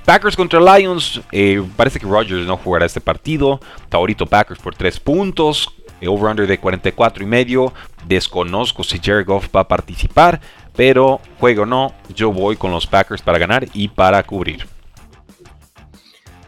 Packers 0.06 0.36
contra 0.36 0.60
Lions. 0.60 1.20
Eh, 1.32 1.62
parece 1.76 2.00
que 2.00 2.06
Rodgers 2.06 2.46
no 2.46 2.56
jugará 2.58 2.86
este 2.86 3.02
partido. 3.02 3.60
Favorito 3.90 4.26
Packers 4.26 4.60
por 4.60 4.76
3 4.76 5.00
puntos. 5.00 5.74
Eh, 6.06 6.08
over-under 6.08 6.48
de 6.48 6.58
44 6.58 7.24
y 7.24 7.28
medio. 7.28 7.74
Desconozco 8.08 8.84
si 8.84 9.00
Jared 9.00 9.26
Goff 9.26 9.48
va 9.56 9.62
a 9.62 9.68
participar. 9.68 10.40
Pero 10.76 11.22
juego 11.40 11.64
o 11.64 11.66
no, 11.66 11.94
yo 12.14 12.32
voy 12.32 12.58
con 12.58 12.72
los 12.72 12.86
Packers 12.86 13.22
para 13.22 13.38
ganar 13.38 13.66
y 13.74 13.88
para 13.88 14.22
cubrir. 14.24 14.68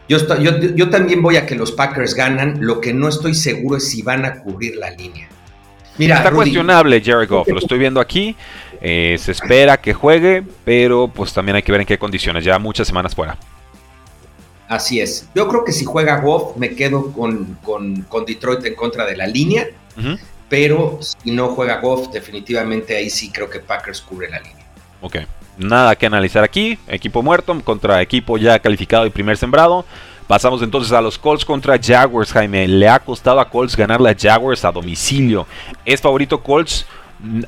Yo, 0.08 0.18
yo, 0.38 0.58
yo, 0.58 0.88
también 0.88 1.22
voy 1.22 1.36
a 1.36 1.46
que 1.46 1.54
los 1.54 1.72
Packers 1.72 2.14
ganan. 2.14 2.58
Lo 2.60 2.80
que 2.80 2.92
no 2.92 3.08
estoy 3.08 3.34
seguro 3.34 3.76
es 3.76 3.88
si 3.88 4.02
van 4.02 4.24
a 4.24 4.40
cubrir 4.40 4.76
la 4.76 4.90
línea. 4.90 5.28
Mira, 5.98 6.18
Está 6.18 6.30
cuestionable 6.30 7.00
Jerry 7.00 7.26
Goff, 7.26 7.48
lo 7.48 7.58
estoy 7.58 7.78
viendo 7.78 8.00
aquí. 8.00 8.36
Eh, 8.80 9.16
se 9.18 9.32
espera 9.32 9.78
que 9.78 9.92
juegue, 9.92 10.44
pero 10.64 11.08
pues 11.08 11.32
también 11.32 11.56
hay 11.56 11.62
que 11.62 11.72
ver 11.72 11.80
en 11.80 11.86
qué 11.86 11.98
condiciones. 11.98 12.44
Ya 12.44 12.58
muchas 12.58 12.86
semanas 12.86 13.14
fuera. 13.14 13.36
Así 14.68 15.00
es. 15.00 15.26
Yo 15.34 15.48
creo 15.48 15.64
que 15.64 15.72
si 15.72 15.84
juega 15.84 16.20
Goff, 16.20 16.56
me 16.56 16.74
quedo 16.74 17.12
con, 17.12 17.58
con, 17.62 18.24
Detroit 18.26 18.64
en 18.66 18.74
contra 18.74 19.06
de 19.06 19.16
la 19.16 19.26
línea. 19.26 19.66
Pero 20.48 21.00
si 21.00 21.30
no 21.30 21.48
juega 21.48 21.80
Goff, 21.80 22.08
definitivamente 22.10 22.96
ahí 22.96 23.10
sí 23.10 23.30
creo 23.30 23.50
que 23.50 23.60
Packers 23.60 24.00
cubre 24.00 24.30
la 24.30 24.40
línea. 24.40 24.66
Ok. 25.00 25.16
Nada 25.58 25.96
que 25.96 26.06
analizar 26.06 26.44
aquí. 26.44 26.78
Equipo 26.86 27.22
muerto 27.22 27.58
contra 27.64 28.00
equipo 28.00 28.38
ya 28.38 28.58
calificado 28.58 29.06
y 29.06 29.10
primer 29.10 29.36
sembrado. 29.36 29.84
Pasamos 30.28 30.62
entonces 30.62 30.92
a 30.92 31.00
los 31.00 31.18
Colts 31.18 31.44
contra 31.44 31.78
Jaguars, 31.82 32.32
Jaime. 32.32 32.68
Le 32.68 32.88
ha 32.88 33.00
costado 33.00 33.40
a 33.40 33.48
Colts 33.48 33.74
ganarle 33.74 34.10
a 34.10 34.16
Jaguars 34.16 34.64
a 34.64 34.70
domicilio. 34.70 35.46
Es 35.84 36.00
favorito 36.00 36.42
Colts. 36.42 36.86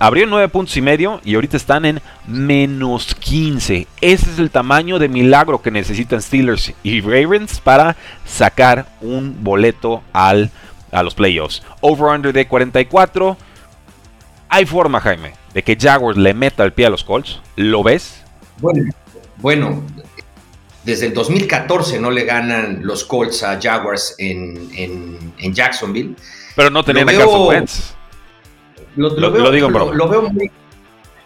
Abrió 0.00 0.26
9 0.26 0.48
puntos 0.48 0.76
y 0.76 0.82
medio 0.82 1.20
y 1.24 1.34
ahorita 1.34 1.56
están 1.56 1.84
en 1.84 2.00
menos 2.26 3.14
15. 3.14 3.86
Ese 4.00 4.30
es 4.30 4.38
el 4.38 4.50
tamaño 4.50 4.98
de 4.98 5.08
milagro 5.08 5.62
que 5.62 5.70
necesitan 5.70 6.20
Steelers 6.20 6.72
y 6.82 7.00
Ravens 7.00 7.60
para 7.60 7.96
sacar 8.24 8.86
un 9.00 9.44
boleto 9.44 10.02
al, 10.12 10.50
a 10.90 11.02
los 11.02 11.14
playoffs. 11.14 11.62
Over-under 11.80 12.32
de 12.32 12.48
44. 12.48 13.36
Hay 14.48 14.66
forma, 14.66 15.00
Jaime, 15.00 15.34
de 15.54 15.62
que 15.62 15.76
Jaguars 15.80 16.18
le 16.18 16.34
meta 16.34 16.64
el 16.64 16.72
pie 16.72 16.86
a 16.86 16.90
los 16.90 17.04
Colts. 17.04 17.40
¿Lo 17.54 17.84
ves? 17.84 18.22
Bueno, 18.58 18.92
bueno 19.36 19.84
desde 20.84 21.06
el 21.06 21.14
2014 21.14 22.00
no 22.00 22.10
le 22.10 22.24
ganan 22.24 22.80
los 22.82 23.04
Colts 23.04 23.42
a 23.42 23.60
Jaguars 23.60 24.14
en, 24.18 25.32
Jacksonville. 25.52 26.16
Pero 26.56 26.70
no 26.70 26.82
tenían 26.82 27.08
a 27.08 27.12
Carson 27.12 27.46
Wentz. 27.46 27.94
Lo, 29.08 29.50
digo 29.50 29.70
lo, 29.70 30.08
veo 30.08 30.22
muy. 30.22 30.50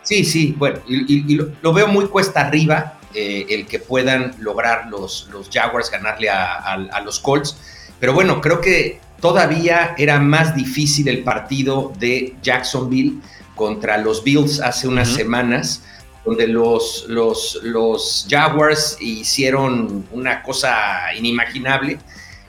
Sí, 0.02 0.24
sí, 0.24 0.54
bueno, 0.56 0.78
y, 0.86 1.38
lo, 1.60 1.72
veo 1.72 1.88
muy 1.88 2.06
cuesta 2.06 2.46
arriba 2.46 2.98
eh, 3.14 3.46
el 3.48 3.66
que 3.66 3.78
puedan 3.78 4.34
lograr 4.38 4.88
los, 4.88 5.28
los 5.32 5.50
Jaguars 5.50 5.90
ganarle 5.90 6.28
a, 6.30 7.00
los 7.04 7.18
Colts. 7.18 7.56
Pero 7.98 8.12
bueno, 8.12 8.40
creo 8.40 8.60
que 8.60 9.00
todavía 9.20 9.94
era 9.98 10.20
más 10.20 10.54
difícil 10.54 11.08
el 11.08 11.24
partido 11.24 11.92
de 11.98 12.34
Jacksonville 12.42 13.14
contra 13.54 13.98
los 13.98 14.22
Bills 14.22 14.60
hace 14.60 14.86
unas 14.86 15.08
semanas, 15.08 15.82
donde 16.24 16.46
los, 16.46 17.06
los, 17.08 17.60
los 17.62 18.26
Jaguars 18.28 18.98
hicieron 19.00 20.06
una 20.12 20.42
cosa 20.42 21.14
inimaginable. 21.16 21.98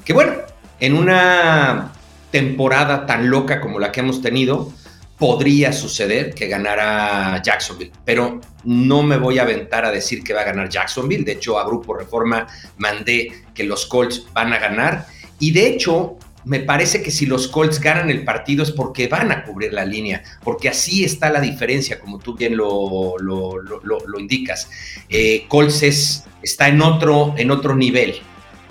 Que 0.03 0.13
bueno, 0.13 0.33
en 0.79 0.95
una 0.95 1.93
temporada 2.31 3.05
tan 3.05 3.29
loca 3.29 3.61
como 3.61 3.79
la 3.79 3.91
que 3.91 4.01
hemos 4.01 4.21
tenido, 4.21 4.71
podría 5.17 5.71
suceder 5.71 6.33
que 6.33 6.47
ganara 6.47 7.41
Jacksonville, 7.41 7.91
pero 8.03 8.41
no 8.63 9.03
me 9.03 9.17
voy 9.17 9.39
a 9.39 9.43
aventar 9.43 9.85
a 9.85 9.91
decir 9.91 10.23
que 10.23 10.33
va 10.33 10.41
a 10.41 10.45
ganar 10.45 10.69
Jacksonville. 10.69 11.23
De 11.23 11.33
hecho, 11.33 11.57
a 11.57 11.65
Grupo 11.65 11.93
Reforma 11.93 12.47
mandé 12.77 13.43
que 13.53 13.63
los 13.63 13.85
Colts 13.85 14.25
van 14.33 14.51
a 14.53 14.59
ganar. 14.59 15.07
Y 15.39 15.51
de 15.51 15.67
hecho, 15.67 16.17
me 16.43 16.59
parece 16.59 17.01
que 17.01 17.11
si 17.11 17.25
los 17.25 17.47
Colts 17.47 17.79
ganan 17.79 18.09
el 18.09 18.23
partido 18.23 18.63
es 18.63 18.71
porque 18.71 19.07
van 19.07 19.31
a 19.31 19.43
cubrir 19.43 19.73
la 19.73 19.85
línea, 19.85 20.21
porque 20.43 20.69
así 20.69 21.03
está 21.03 21.29
la 21.29 21.41
diferencia, 21.41 21.99
como 21.99 22.19
tú 22.19 22.35
bien 22.35 22.55
lo, 22.55 23.17
lo, 23.17 24.19
indicas. 24.19 24.69
Eh, 25.09 25.45
Colts 25.47 26.23
está 26.41 26.67
en 26.67 26.81
otro, 26.81 27.33
en 27.37 27.51
otro 27.51 27.75
nivel, 27.75 28.15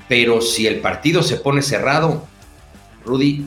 pero 0.09 0.41
si 0.41 0.67
el 0.67 0.81
partido 0.81 1.23
se 1.23 1.37
pone 1.37 1.63
cerrado, 1.63 2.27
Rudy, 3.05 3.47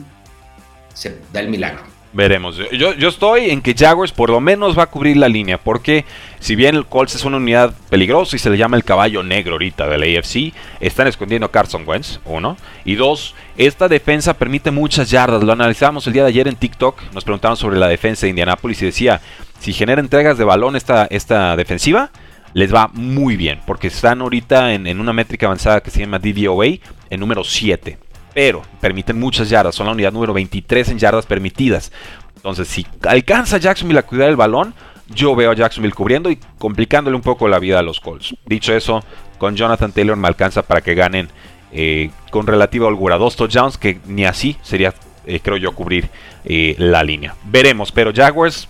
se 0.94 1.18
da 1.32 1.40
el 1.40 1.48
milagro. 1.48 1.97
Veremos. 2.12 2.56
Yo, 2.72 2.94
yo, 2.94 3.08
estoy 3.08 3.50
en 3.50 3.60
que 3.60 3.74
Jaguars 3.74 4.12
por 4.12 4.30
lo 4.30 4.40
menos 4.40 4.78
va 4.78 4.84
a 4.84 4.86
cubrir 4.86 5.18
la 5.18 5.28
línea, 5.28 5.58
porque 5.58 6.06
si 6.40 6.56
bien 6.56 6.74
el 6.74 6.86
Colts 6.86 7.14
es 7.16 7.24
una 7.24 7.36
unidad 7.36 7.74
peligrosa 7.90 8.34
y 8.34 8.38
se 8.38 8.48
le 8.48 8.56
llama 8.56 8.78
el 8.78 8.84
caballo 8.84 9.22
negro 9.22 9.52
ahorita 9.52 9.86
del 9.88 10.16
AFC, 10.16 10.54
están 10.80 11.06
escondiendo 11.06 11.46
a 11.46 11.50
Carson 11.50 11.86
Wentz, 11.86 12.20
uno. 12.24 12.56
Y 12.86 12.94
dos, 12.94 13.34
esta 13.58 13.88
defensa 13.88 14.34
permite 14.34 14.70
muchas 14.70 15.10
yardas. 15.10 15.42
Lo 15.42 15.52
analizamos 15.52 16.06
el 16.06 16.14
día 16.14 16.22
de 16.22 16.30
ayer 16.30 16.48
en 16.48 16.56
TikTok, 16.56 17.12
nos 17.12 17.24
preguntaron 17.24 17.58
sobre 17.58 17.78
la 17.78 17.88
defensa 17.88 18.24
de 18.24 18.30
Indianapolis 18.30 18.80
y 18.80 18.86
decía, 18.86 19.20
si 19.60 19.74
genera 19.74 20.00
entregas 20.00 20.38
de 20.38 20.44
balón 20.44 20.76
esta, 20.76 21.06
esta 21.10 21.56
defensiva, 21.56 22.10
les 22.54 22.74
va 22.74 22.88
muy 22.94 23.36
bien, 23.36 23.60
porque 23.66 23.88
están 23.88 24.22
ahorita 24.22 24.72
en, 24.72 24.86
en 24.86 24.98
una 24.98 25.12
métrica 25.12 25.44
avanzada 25.44 25.82
que 25.82 25.90
se 25.90 26.00
llama 26.00 26.18
DVOA 26.18 26.66
en 27.10 27.20
número 27.20 27.44
7 27.44 28.07
pero 28.38 28.62
permiten 28.80 29.18
muchas 29.18 29.50
yardas. 29.50 29.74
Son 29.74 29.84
la 29.84 29.92
unidad 29.94 30.12
número 30.12 30.32
23 30.32 30.90
en 30.90 30.98
yardas 31.00 31.26
permitidas. 31.26 31.90
Entonces, 32.36 32.68
si 32.68 32.86
alcanza 33.08 33.58
Jacksonville 33.58 33.98
a 33.98 34.04
cuidar 34.04 34.28
el 34.28 34.36
balón, 34.36 34.74
yo 35.08 35.34
veo 35.34 35.50
a 35.50 35.56
Jacksonville 35.56 35.92
cubriendo 35.92 36.30
y 36.30 36.38
complicándole 36.56 37.16
un 37.16 37.22
poco 37.22 37.48
la 37.48 37.58
vida 37.58 37.80
a 37.80 37.82
los 37.82 37.98
Colts. 37.98 38.36
Dicho 38.46 38.72
eso, 38.72 39.02
con 39.38 39.56
Jonathan 39.56 39.90
Taylor 39.90 40.16
me 40.16 40.28
alcanza 40.28 40.62
para 40.62 40.82
que 40.82 40.94
ganen 40.94 41.28
eh, 41.72 42.12
con 42.30 42.46
relativa 42.46 42.86
holgura 42.86 43.18
dos 43.18 43.34
touchdowns, 43.34 43.76
que 43.76 43.98
ni 44.06 44.24
así 44.24 44.56
sería, 44.62 44.94
eh, 45.26 45.40
creo 45.40 45.56
yo, 45.56 45.74
cubrir 45.74 46.08
eh, 46.44 46.76
la 46.78 47.02
línea. 47.02 47.34
Veremos, 47.42 47.90
pero 47.90 48.12
Jaguars, 48.14 48.68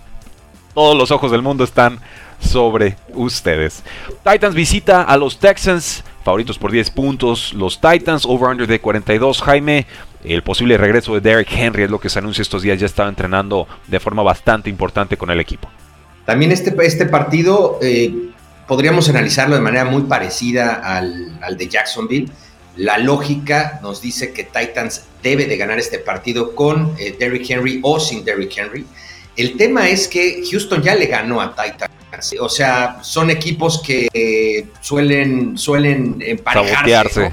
todos 0.73 0.97
los 0.97 1.11
ojos 1.11 1.29
del 1.29 1.43
mundo 1.43 1.63
están 1.63 1.99
sobre 2.39 2.95
ustedes. 3.13 3.83
Titans 4.27 4.55
visita 4.55 5.03
a 5.03 5.15
los 5.15 5.37
Texans 5.37 6.03
favoritos 6.29 6.59
por 6.59 6.71
10 6.71 6.91
puntos. 6.91 7.55
Los 7.55 7.81
Titans, 7.81 8.23
over-under 8.23 8.67
de 8.67 8.79
42. 8.79 9.41
Jaime, 9.41 9.87
el 10.23 10.43
posible 10.43 10.77
regreso 10.77 11.15
de 11.15 11.21
Derek 11.21 11.51
Henry 11.51 11.83
es 11.83 11.89
lo 11.89 11.99
que 11.99 12.07
se 12.07 12.19
anuncia 12.19 12.43
estos 12.43 12.61
días. 12.61 12.79
Ya 12.79 12.85
estaba 12.85 13.09
entrenando 13.09 13.67
de 13.87 13.99
forma 13.99 14.21
bastante 14.21 14.69
importante 14.69 15.17
con 15.17 15.31
el 15.31 15.39
equipo. 15.39 15.67
También 16.27 16.51
este, 16.51 16.75
este 16.83 17.07
partido 17.07 17.79
eh, 17.81 18.13
podríamos 18.67 19.09
analizarlo 19.09 19.55
de 19.55 19.61
manera 19.61 19.85
muy 19.85 20.03
parecida 20.03 20.75
al, 20.75 21.39
al 21.41 21.57
de 21.57 21.67
Jacksonville. 21.67 22.29
La 22.75 22.99
lógica 22.99 23.79
nos 23.81 23.99
dice 23.99 24.31
que 24.31 24.43
Titans 24.43 25.05
debe 25.23 25.47
de 25.47 25.57
ganar 25.57 25.79
este 25.79 25.97
partido 25.97 26.53
con 26.53 26.93
eh, 26.99 27.15
Derrick 27.19 27.49
Henry 27.49 27.79
o 27.81 27.99
sin 27.99 28.23
Derrick 28.23 28.55
Henry. 28.55 28.85
El 29.39 29.55
tema 29.55 29.87
es 29.87 30.09
que 30.09 30.43
Houston 30.51 30.81
ya 30.81 30.95
le 30.95 31.05
ganó 31.05 31.39
a 31.39 31.55
Titans 31.55 31.89
o 32.41 32.49
sea, 32.49 32.99
son 33.03 33.29
equipos 33.29 33.81
que 33.81 34.67
suelen, 34.81 35.57
suelen 35.57 36.17
emparejarse. 36.19 37.31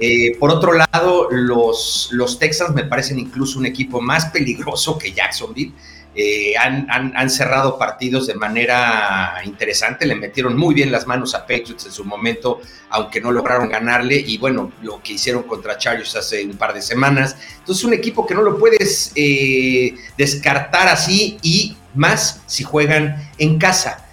Eh, 0.00 0.36
por 0.38 0.50
otro 0.50 0.72
lado, 0.72 1.28
los, 1.30 2.08
los 2.12 2.38
Texans 2.38 2.74
me 2.74 2.84
parecen 2.84 3.18
incluso 3.18 3.58
un 3.58 3.64
equipo 3.64 4.02
más 4.02 4.26
peligroso 4.26 4.98
que 4.98 5.12
Jacksonville. 5.12 5.72
Eh, 6.16 6.54
han, 6.56 7.28
cerrado 7.28 7.76
partidos 7.76 8.28
de 8.28 8.34
manera 8.34 9.40
interesante, 9.44 10.06
le 10.06 10.14
metieron 10.14 10.56
muy 10.56 10.72
bien 10.72 10.92
las 10.92 11.08
manos 11.08 11.34
a 11.34 11.40
Patriots 11.40 11.86
en 11.86 11.92
su 11.92 12.04
momento, 12.04 12.60
aunque 12.90 13.20
no 13.20 13.32
lograron 13.32 13.68
ganarle, 13.68 14.16
y 14.16 14.38
bueno, 14.38 14.72
lo 14.82 15.02
que 15.02 15.14
hicieron 15.14 15.42
contra 15.42 15.76
Chargers 15.76 16.14
hace 16.14 16.44
un 16.44 16.56
par 16.56 16.72
de 16.72 16.82
semanas. 16.82 17.36
Entonces, 17.58 17.84
un 17.84 17.94
equipo 17.94 18.26
que 18.26 18.34
no 18.34 18.42
lo 18.42 18.58
puedes 18.58 19.10
eh, 19.16 19.96
descartar 20.16 20.86
así 20.86 21.38
y 21.42 21.76
más 21.94 22.42
si 22.46 22.62
juegan 22.62 23.30
en 23.38 23.58
casa. 23.58 24.06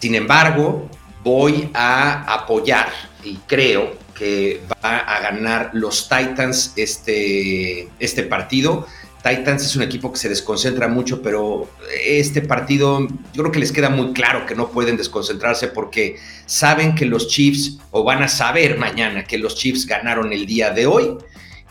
Sin 0.00 0.16
embargo, 0.16 0.90
voy 1.22 1.70
a 1.74 2.34
apoyar 2.34 2.88
y 3.22 3.36
creo 3.46 3.96
que 4.14 4.62
va 4.84 4.98
a 4.98 5.20
ganar 5.20 5.70
los 5.72 6.08
Titans 6.08 6.72
este, 6.76 7.88
este 7.98 8.22
partido. 8.24 8.86
Titans 9.24 9.64
es 9.64 9.74
un 9.74 9.82
equipo 9.82 10.12
que 10.12 10.18
se 10.18 10.28
desconcentra 10.28 10.86
mucho, 10.86 11.22
pero 11.22 11.70
este 12.04 12.42
partido 12.42 13.08
yo 13.32 13.42
creo 13.42 13.50
que 13.50 13.58
les 13.58 13.72
queda 13.72 13.88
muy 13.88 14.12
claro 14.12 14.44
que 14.44 14.54
no 14.54 14.70
pueden 14.70 14.98
desconcentrarse 14.98 15.68
porque 15.68 16.16
saben 16.44 16.94
que 16.94 17.06
los 17.06 17.28
Chiefs, 17.28 17.78
o 17.90 18.04
van 18.04 18.22
a 18.22 18.28
saber 18.28 18.76
mañana 18.76 19.24
que 19.24 19.38
los 19.38 19.56
Chiefs 19.56 19.86
ganaron 19.86 20.30
el 20.34 20.44
día 20.44 20.72
de 20.72 20.86
hoy 20.86 21.16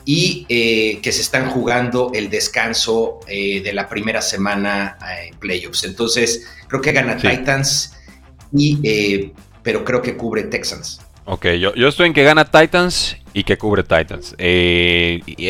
y 0.03 0.47
eh, 0.49 0.99
que 1.03 1.11
se 1.11 1.21
están 1.21 1.51
jugando 1.51 2.11
el 2.15 2.31
descanso 2.31 3.19
eh, 3.27 3.61
de 3.61 3.71
la 3.71 3.87
primera 3.87 4.23
semana 4.23 4.97
eh, 5.01 5.29
en 5.29 5.37
playoffs. 5.37 5.83
Entonces, 5.83 6.47
creo 6.67 6.81
que 6.81 6.91
gana 6.91 7.17
Titans, 7.17 7.93
y, 8.51 9.31
pero 9.61 9.85
creo 9.85 10.01
que 10.01 10.17
cubre 10.17 10.43
Texans. 10.43 10.99
Ok, 11.25 11.47
yo, 11.59 11.73
yo, 11.75 11.87
estoy 11.87 12.07
en 12.07 12.13
que 12.13 12.23
gana 12.23 12.45
Titans 12.45 13.17
y 13.33 13.43
que 13.43 13.57
cubre 13.57 13.83
Titans. 13.83 14.35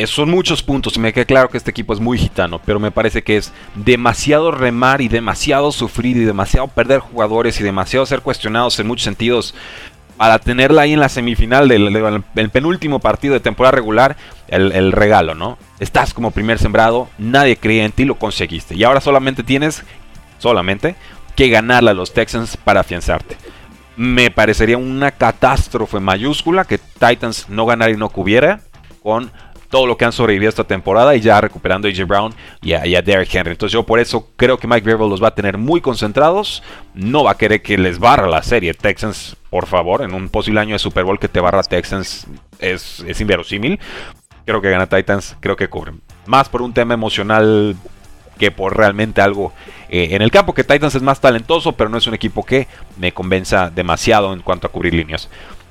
son 0.08 0.30
muchos 0.30 0.62
puntos 0.62 0.96
y 0.96 1.00
me 1.00 1.12
queda 1.12 1.25
claro 1.25 1.50
que 1.50 1.58
este 1.58 1.72
equipo 1.72 1.94
es 1.94 2.00
muy 2.00 2.18
gitano, 2.18 2.62
pero 2.63 2.80
me 2.80 2.92
parece 2.92 3.24
que 3.24 3.38
es 3.38 3.51
demasiado 3.75 4.51
remar 4.51 5.01
y 5.01 5.08
demasiado 5.08 5.72
sufrir 5.72 6.18
y 6.18 6.25
demasiado 6.25 6.68
perder 6.68 7.00
jugadores 7.00 7.60
y 7.60 7.63
demasiado 7.63 8.06
ser 8.06 8.22
cuestionados 8.22 8.80
en 8.80 8.88
muchos 8.88 9.03
sentidos 9.03 9.56
para 10.18 10.39
tenerla 10.39 10.84
ahí 10.84 10.94
en 10.94 11.00
la 11.00 11.10
semifinal 11.10 11.68
del, 11.68 12.24
penúltimo 12.51 13.00
partido 13.00 13.34
de 13.34 13.39
temporada 13.39 13.72
regular, 13.72 14.15
el, 14.48 14.92
regalo, 14.92 15.34
¿no? 15.36 15.58
Estás 15.80 16.13
como 16.13 16.32
primer 16.32 16.60
sembrado, 16.60 17.10
nadie 17.18 17.58
creía 17.58 17.84
en 17.84 17.92
ti, 17.92 18.06
lo 18.06 18.15
conseguiste. 18.15 18.75
Y 18.75 18.84
ahora 18.84 19.01
solamente 19.01 19.44
tienes, 19.44 19.84
solamente, 20.38 20.96
que 21.36 21.50
ganarle 21.50 21.92
a 21.92 21.94
los 21.96 22.13
Texans 22.13 22.58
para 22.58 22.82
afianzarte. 22.82 23.38
Me 23.95 24.31
parecería 24.31 24.77
una 24.77 25.12
catástrofe 25.12 26.00
mayúscula 26.00 26.65
que 26.65 26.77
Titans 26.77 27.47
no 27.50 27.65
ganara 27.65 27.91
y 27.91 27.97
no 27.97 28.09
cubiera 28.09 28.62
con 29.03 29.31
todo 29.73 29.88
lo 29.88 29.97
que 29.97 30.05
han 30.05 30.12
sobrevivido 30.12 30.50
esta 30.50 30.65
temporada 30.65 31.15
y 31.15 31.19
ya 31.19 31.41
recuperando 31.41 31.88
a 31.88 31.91
AJ 31.91 32.05
Brown 32.05 32.33
y 32.62 32.73
a, 32.73 33.01
Derrick 33.01 33.33
Henry. 33.33 33.53
Entonces 33.53 33.73
yo 33.73 33.83
por 33.83 34.00
eso 34.00 34.29
creo 34.35 34.59
que 34.59 34.67
Mike 34.67 34.85
Vrabel 34.85 35.09
los 35.09 35.21
va 35.21 35.29
a 35.29 35.35
tener 35.35 35.57
muy 35.57 35.81
concentrados. 35.81 36.62
No 36.93 37.23
va 37.23 37.31
a 37.31 37.38
querer 37.38 37.63
que 37.63 37.75
les 37.79 37.97
barra 37.97 38.27
la 38.27 38.43
serie. 38.43 38.75
Texans, 38.75 39.35
por 39.50 39.65
favor, 39.65 40.03
en 40.03 40.13
un 40.13 40.29
posible 40.29 40.59
año 40.59 40.73
de 40.73 40.79
Super 40.79 41.03
Bowl 41.05 41.17
que 41.17 41.27
te 41.27 41.39
barra 41.39 41.63
Texans 41.63 42.27
es, 42.59 43.03
es 43.07 43.19
inverosímil. 43.19 43.79
Creo 44.45 44.62
que 44.62 44.69
gana 44.69 44.88
Titans, 44.88 45.38
creo 45.39 45.55
que 45.55 45.69
cubren. 45.69 46.01
Más 46.27 46.50
por 46.50 46.62
un 46.62 46.73
tema 46.73 46.93
emocional 46.93 47.75
que 48.38 48.52
por 48.52 48.75
realmente 48.75 49.22
algo 49.22 49.54
eh, 49.90 50.10
en 50.12 50.22
el 50.22 50.32
campo, 50.32 50.54
que 50.54 50.63
Titans 50.63 50.96
es 50.96 51.02
más 51.02 51.22
talentoso, 51.22 51.74
pero 51.74 51.90
no 51.90 51.98
es 51.98 52.08
un 52.08 52.13
equipo 52.13 52.44
que 52.44 52.68
me 52.98 53.12
convenza 53.12 53.70
demasiado 53.70 54.34
en 54.34 54.42
cuanto 54.42 54.68
a 54.68 54.72
cubrir 54.72 54.94
líneas. 54.94 55.30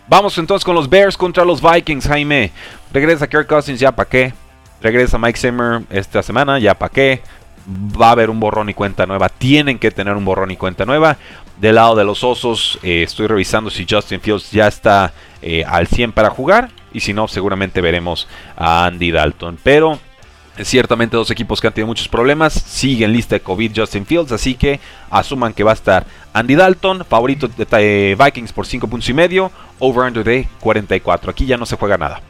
Vamos 0.09 0.37
entonces 0.39 0.65
con 0.65 0.75
los 0.75 0.89
Bears 0.89 1.17
contra 1.17 1.45
los 1.45 1.63
Vikings, 1.63 2.07
Jaime. 2.07 2.51
Regresa 2.93 3.27
Kirk 3.27 3.47
Cousins, 3.47 3.81
ya 3.81 3.93
para 3.93 4.09
qué. 4.09 4.33
Regresa 4.81 5.19
Mike 5.19 5.39
Zimmer 5.39 5.83
esta 5.91 6.23
semana, 6.23 6.59
ya 6.59 6.75
para 6.75 6.93
qué. 6.93 7.23
Va 7.69 8.09
a 8.09 8.11
haber 8.13 8.29
un 8.29 8.41
borrón 8.41 8.69
y 8.69 8.75
cuenta 8.75 9.07
nueva. 9.07 9.29
Tienen 9.29 9.79
que 9.79 9.91
tener 9.91 10.15
un 10.15 10.25
borrón 10.25 10.51
y 10.51 10.57
cuenta 10.57 10.85
nueva. 10.85 11.17
Del 11.61 11.77
lado 11.77 11.95
de 11.95 12.05
los 12.05 12.25
Osos, 12.25 12.79
eh, 12.83 13.05
estoy 13.05 13.29
revisando 13.29 13.71
si 13.71 13.87
Justin 13.89 14.21
Fields 14.21 14.51
ya 14.51 14.67
está 14.67 15.13
eh, 15.41 15.65
al 15.65 15.87
100 15.87 16.13
para 16.13 16.31
jugar. 16.31 16.71
Y 16.93 17.01
si 17.01 17.13
no, 17.15 17.29
seguramente 17.29 17.81
veremos 17.81 18.29
a 18.57 18.87
Andy 18.87 19.13
Dalton. 19.13 19.59
Pero 19.63 19.99
Ciertamente 20.61 21.17
dos 21.17 21.31
equipos 21.31 21.61
que 21.61 21.67
han 21.67 21.73
tenido 21.73 21.87
muchos 21.87 22.09
problemas. 22.09 22.53
Siguen 22.53 23.13
lista 23.13 23.37
de 23.37 23.41
COVID 23.41 23.73
Justin 23.75 24.05
Fields. 24.05 24.33
Así 24.33 24.55
que 24.55 24.81
asuman 25.11 25.55
que 25.55 25.65
va 25.65 25.71
a 25.71 25.75
estar 25.75 26.07
Andy 26.35 26.55
Dalton. 26.55 27.05
Favorito 27.05 27.49
de 27.49 27.67
eh, 27.71 28.17
Vikings 28.23 28.53
por 28.53 28.67
5 28.67 28.87
puntos 28.87 29.09
y 29.09 29.15
medio. 29.15 29.51
Over-under 29.79 30.23
de 30.23 30.47
44. 30.61 31.31
Aquí 31.31 31.47
ya 31.47 31.57
no 31.57 31.65
se 31.65 31.77
juega 31.77 31.97
nada. 31.97 32.21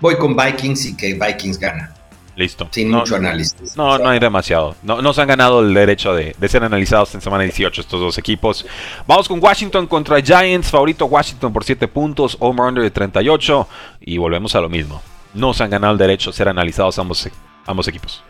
Voy 0.00 0.16
con 0.16 0.36
Vikings 0.36 0.86
y 0.86 0.96
que 0.96 1.14
Vikings 1.14 1.58
gana. 1.58 1.92
Listo. 2.36 2.68
Sin 2.70 2.90
mucho 2.90 3.16
análisis. 3.16 3.76
No, 3.76 3.98
no 3.98 4.08
hay 4.08 4.18
demasiado. 4.18 4.74
No, 4.82 5.12
se 5.12 5.20
han 5.20 5.28
ganado 5.28 5.60
el 5.60 5.74
derecho 5.74 6.14
de, 6.14 6.34
de, 6.38 6.48
ser 6.48 6.64
analizados 6.64 7.14
en 7.14 7.20
semana 7.20 7.44
18 7.44 7.80
estos 7.80 8.00
dos 8.00 8.16
equipos. 8.16 8.64
Vamos 9.06 9.28
con 9.28 9.42
Washington 9.42 9.86
contra 9.86 10.22
Giants. 10.22 10.70
Favorito 10.70 11.06
Washington 11.06 11.52
por 11.52 11.64
7 11.64 11.88
puntos. 11.88 12.36
Over-under 12.40 12.82
de 12.82 12.90
38. 12.90 13.68
Y 14.00 14.18
volvemos 14.18 14.54
a 14.54 14.60
lo 14.60 14.68
mismo. 14.68 15.02
No 15.34 15.52
se 15.52 15.64
han 15.64 15.70
ganado 15.70 15.92
el 15.92 15.98
derecho 15.98 16.30
de 16.30 16.36
ser 16.36 16.48
analizados 16.48 16.98
ambos 16.98 17.18
ambos 17.66 17.88
equipos. 17.88 18.22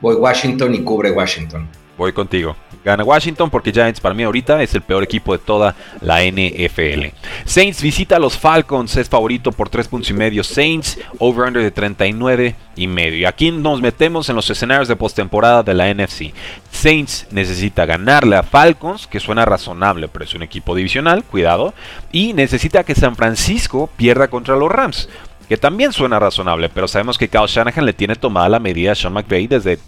Voy 0.00 0.14
Washington 0.14 0.74
y 0.74 0.82
cubre 0.82 1.10
Washington. 1.10 1.68
Voy 1.96 2.12
contigo. 2.12 2.54
Gana 2.84 3.02
Washington 3.02 3.50
porque 3.50 3.72
Giants 3.72 4.00
para 4.00 4.14
mí 4.14 4.22
ahorita 4.22 4.62
es 4.62 4.72
el 4.72 4.82
peor 4.82 5.02
equipo 5.02 5.32
de 5.32 5.42
toda 5.44 5.74
la 6.00 6.22
NFL. 6.22 7.06
Saints 7.44 7.82
visita 7.82 8.14
a 8.14 8.20
los 8.20 8.38
Falcons, 8.38 8.96
es 8.96 9.08
favorito 9.08 9.50
por 9.50 9.68
3 9.68 9.88
puntos 9.88 10.08
y 10.10 10.14
medio. 10.14 10.44
Saints 10.44 10.96
over-under 11.18 11.60
de 11.60 11.72
39 11.72 12.54
y 12.76 12.86
medio. 12.86 13.18
Y 13.18 13.24
aquí 13.24 13.50
nos 13.50 13.80
metemos 13.80 14.28
en 14.28 14.36
los 14.36 14.48
escenarios 14.48 14.86
de 14.86 14.94
postemporada 14.94 15.64
de 15.64 15.74
la 15.74 15.92
NFC. 15.92 16.32
Saints 16.70 17.26
necesita 17.32 17.84
ganarle 17.84 18.36
a 18.36 18.44
Falcons, 18.44 19.08
que 19.08 19.18
suena 19.18 19.44
razonable, 19.44 20.06
pero 20.06 20.24
es 20.24 20.34
un 20.34 20.44
equipo 20.44 20.76
divisional, 20.76 21.24
cuidado. 21.24 21.74
Y 22.12 22.32
necesita 22.32 22.84
que 22.84 22.94
San 22.94 23.16
Francisco 23.16 23.90
pierda 23.96 24.28
contra 24.28 24.54
los 24.54 24.70
Rams 24.70 25.08
que 25.48 25.56
también 25.56 25.92
suena 25.92 26.18
razonable, 26.18 26.68
pero 26.68 26.86
sabemos 26.86 27.16
que 27.16 27.28
Kyle 27.28 27.46
Shanahan 27.46 27.86
le 27.86 27.94
tiene 27.94 28.16
tomada 28.16 28.48
la 28.48 28.60
medida 28.60 28.92
a 28.92 28.94
Sean 28.94 29.14
McVay 29.14 29.46
desde, 29.46 29.78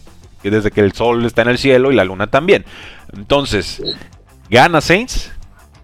desde 0.43 0.71
que 0.71 0.81
el 0.81 0.93
sol 0.93 1.25
está 1.26 1.43
en 1.43 1.49
el 1.49 1.59
cielo 1.59 1.93
y 1.93 1.95
la 1.95 2.05
luna 2.05 2.29
también. 2.29 2.64
Entonces, 3.12 3.83
¿gana 4.49 4.81
Saints? 4.81 5.31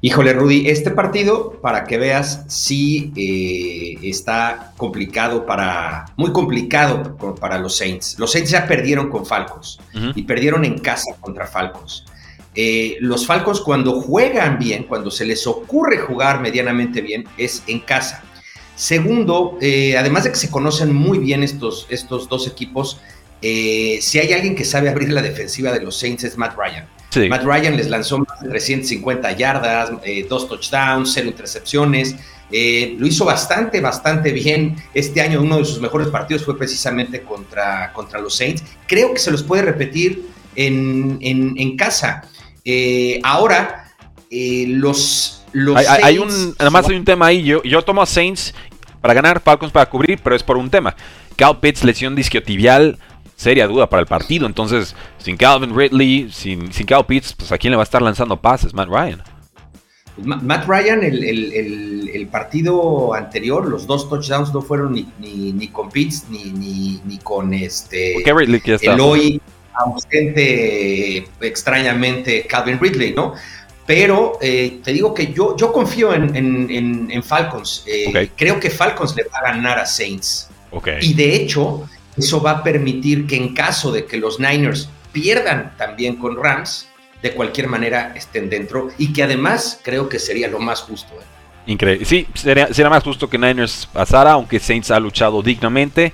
Híjole, 0.00 0.34
Rudy, 0.34 0.68
este 0.68 0.90
partido, 0.90 1.58
para 1.60 1.84
que 1.84 1.98
veas, 1.98 2.44
sí 2.48 3.12
eh, 3.16 3.98
está 4.08 4.72
complicado 4.76 5.46
para, 5.46 6.06
muy 6.16 6.32
complicado 6.32 7.16
para 7.40 7.58
los 7.58 7.76
Saints. 7.76 8.18
Los 8.18 8.32
Saints 8.32 8.50
ya 8.50 8.66
perdieron 8.66 9.10
con 9.10 9.26
Falcons 9.26 9.78
y 10.14 10.22
perdieron 10.22 10.64
en 10.64 10.78
casa 10.78 11.16
contra 11.20 11.46
Falcons. 11.46 12.04
Eh, 12.54 12.96
los 13.00 13.26
Falcons 13.26 13.60
cuando 13.60 14.00
juegan 14.00 14.58
bien, 14.58 14.84
cuando 14.84 15.10
se 15.10 15.26
les 15.26 15.46
ocurre 15.46 15.98
jugar 15.98 16.40
medianamente 16.40 17.00
bien, 17.00 17.26
es 17.36 17.62
en 17.66 17.80
casa. 17.80 18.22
Segundo, 18.76 19.56
eh, 19.62 19.96
además 19.96 20.24
de 20.24 20.30
que 20.30 20.36
se 20.36 20.50
conocen 20.50 20.94
muy 20.94 21.18
bien 21.18 21.42
estos, 21.42 21.86
estos 21.88 22.28
dos 22.28 22.46
equipos, 22.46 23.00
eh, 23.40 23.98
si 24.02 24.18
hay 24.18 24.34
alguien 24.34 24.54
que 24.54 24.66
sabe 24.66 24.90
abrir 24.90 25.10
la 25.10 25.22
defensiva 25.22 25.72
de 25.72 25.80
los 25.80 25.98
Saints 25.98 26.24
es 26.24 26.36
Matt 26.36 26.56
Ryan. 26.56 26.86
Matt 27.30 27.44
Ryan 27.44 27.78
les 27.78 27.88
lanzó 27.88 28.18
más 28.18 28.38
de 28.42 28.50
350 28.50 29.32
yardas, 29.32 29.90
eh, 30.04 30.26
dos 30.28 30.46
touchdowns, 30.46 31.12
cero 31.14 31.28
intercepciones. 31.28 32.14
lo 32.50 33.06
hizo 33.06 33.24
bastante, 33.24 33.80
bastante 33.80 34.30
bien. 34.32 34.76
Este 34.92 35.22
año 35.22 35.40
uno 35.40 35.58
de 35.58 35.64
sus 35.64 35.80
mejores 35.80 36.08
partidos 36.08 36.44
fue 36.44 36.58
precisamente 36.58 37.22
contra, 37.22 37.94
contra 37.94 38.20
los 38.20 38.36
Saints. 38.36 38.62
Creo 38.86 39.14
que 39.14 39.18
se 39.18 39.30
los 39.30 39.42
puede 39.42 39.62
repetir 39.62 40.26
en, 40.54 41.18
en 41.22 41.76
casa. 41.78 42.28
ahora, 43.22 43.90
los 44.30 45.45
hay, 45.76 46.18
un, 46.18 46.54
además 46.58 46.88
hay 46.88 46.96
un 46.96 47.04
tema 47.04 47.26
ahí. 47.26 47.42
Yo, 47.42 47.62
yo 47.62 47.82
tomo 47.82 48.02
a 48.02 48.06
Saints 48.06 48.54
para 49.00 49.14
ganar, 49.14 49.40
Falcons 49.40 49.72
para 49.72 49.86
cubrir, 49.86 50.20
pero 50.22 50.34
es 50.36 50.42
por 50.42 50.56
un 50.56 50.70
tema. 50.70 50.96
Cal 51.36 51.60
Pitts, 51.60 51.84
lesión 51.84 52.14
disquiotibial, 52.14 52.98
seria 53.36 53.66
duda 53.66 53.88
para 53.88 54.00
el 54.00 54.06
partido. 54.06 54.46
Entonces, 54.46 54.96
sin 55.18 55.36
Calvin 55.36 55.76
Ridley, 55.76 56.30
sin, 56.32 56.72
sin 56.72 56.86
Cal 56.86 57.06
Pitts, 57.06 57.34
pues 57.34 57.52
a 57.52 57.58
quién 57.58 57.70
le 57.70 57.76
va 57.76 57.82
a 57.82 57.84
estar 57.84 58.02
lanzando 58.02 58.40
pases, 58.40 58.74
Matt 58.74 58.88
Ryan. 58.88 59.22
Matt 60.16 60.66
Ryan, 60.66 61.02
el, 61.02 62.28
partido 62.30 63.12
anterior, 63.12 63.68
los 63.68 63.86
dos 63.86 64.08
touchdowns 64.08 64.52
no 64.52 64.62
fueron 64.62 64.92
ni, 64.94 65.06
ni, 65.20 65.68
con 65.68 65.90
Pitts 65.90 66.24
ni, 66.30 66.44
ni, 67.04 67.18
con 67.18 67.52
este 67.52 68.16
el 68.24 69.00
hoy 69.00 69.40
ausente 69.74 71.28
extrañamente 71.40 72.46
Calvin 72.46 72.80
Ridley, 72.80 73.12
¿no? 73.12 73.34
Pero 73.86 74.38
eh, 74.42 74.80
te 74.82 74.92
digo 74.92 75.14
que 75.14 75.32
yo, 75.32 75.56
yo 75.56 75.72
confío 75.72 76.12
en, 76.12 77.22
Falcons. 77.22 77.84
Eh, 77.86 78.30
creo 78.36 78.58
que 78.58 78.68
Falcons 78.68 79.14
le 79.14 79.22
va 79.24 79.38
a 79.38 79.52
ganar 79.52 79.78
a 79.78 79.86
Saints. 79.86 80.50
Y 81.00 81.14
de 81.14 81.36
hecho, 81.36 81.88
eso 82.16 82.42
va 82.42 82.50
a 82.50 82.62
permitir 82.62 83.26
que 83.26 83.36
en 83.36 83.54
caso 83.54 83.92
de 83.92 84.04
que 84.04 84.16
los 84.16 84.40
Niners 84.40 84.88
pierdan 85.12 85.74
también 85.78 86.16
con 86.16 86.36
Rams, 86.36 86.88
de 87.22 87.32
cualquier 87.32 87.68
manera 87.68 88.12
estén 88.16 88.50
dentro. 88.50 88.88
Y 88.98 89.12
que 89.12 89.22
además 89.22 89.80
creo 89.82 90.08
que 90.08 90.18
sería 90.18 90.48
lo 90.48 90.58
más 90.58 90.80
justo. 90.80 91.14
¿eh? 91.14 91.70
Increíble. 91.70 92.04
Sí, 92.04 92.26
sería, 92.34 92.90
más 92.90 93.04
justo 93.04 93.30
que 93.30 93.38
Niners 93.38 93.88
pasara, 93.92 94.32
aunque 94.32 94.58
Saints 94.58 94.90
ha 94.90 94.98
luchado 94.98 95.42
dignamente. 95.42 96.12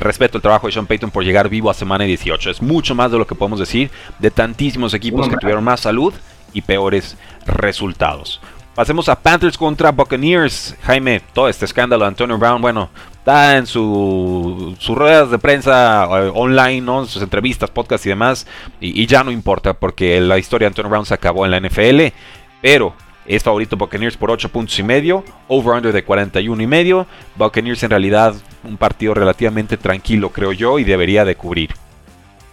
respeto 0.00 0.38
el 0.38 0.42
trabajo 0.42 0.66
de 0.66 0.72
Sean 0.72 0.86
Payton 0.86 1.12
por 1.12 1.24
llegar 1.24 1.48
vivo 1.48 1.70
a 1.70 1.74
semana 1.74 2.04
18. 2.04 2.50
Es 2.50 2.60
mucho 2.60 2.96
más 2.96 3.12
de 3.12 3.18
lo 3.18 3.26
que 3.26 3.36
podemos 3.36 3.60
decir 3.60 3.90
de 4.18 4.32
tantísimos 4.32 4.94
equipos 4.94 5.28
que 5.28 5.36
tuvieron 5.36 5.62
más 5.62 5.80
salud 5.80 6.12
y 6.54 6.62
peores 6.62 7.18
resultados. 7.46 8.40
Pasemos 8.74 9.08
a 9.08 9.20
Panthers 9.20 9.56
contra 9.56 9.92
Buccaneers. 9.92 10.74
Jaime, 10.82 11.20
todo 11.32 11.48
este 11.48 11.64
escándalo 11.64 12.04
de 12.04 12.08
Antonio 12.08 12.36
Brown, 12.38 12.60
bueno, 12.60 12.90
está 13.18 13.56
en 13.56 13.66
sus 13.66 14.88
ruedas 14.88 15.30
de 15.30 15.38
prensa 15.38 16.04
eh, 16.04 16.32
online, 16.34 16.80
¿no? 16.80 17.06
sus 17.06 17.22
entrevistas, 17.22 17.70
podcasts 17.70 18.04
y 18.06 18.08
demás. 18.08 18.46
Y, 18.80 19.06
ya 19.06 19.22
no 19.22 19.30
importa 19.30 19.74
porque 19.74 20.20
la 20.20 20.38
historia 20.38 20.66
de 20.66 20.70
Antonio 20.70 20.90
Brown 20.90 21.06
se 21.06 21.14
acabó 21.14 21.44
en 21.44 21.52
la 21.52 21.60
NFL. 21.60 22.12
Pero 22.60 22.94
es 23.26 23.44
favorito 23.44 23.76
Buccaneers 23.76 24.16
por 24.16 24.32
8 24.32 24.48
puntos 24.48 24.76
y 24.78 24.82
medio. 24.82 25.22
Over-under 25.46 25.92
de 25.92 26.02
41 26.02 26.60
y 26.60 26.66
medio. 26.66 27.06
Buccaneers 27.36 27.82
en 27.84 27.90
realidad 27.90 28.34
un 28.64 28.76
partido 28.76 29.14
relativamente 29.14 29.76
tranquilo, 29.76 30.30
creo 30.30 30.52
yo, 30.52 30.80
y 30.80 30.84
debería 30.84 31.24
de 31.24 31.36
cubrir. 31.36 31.70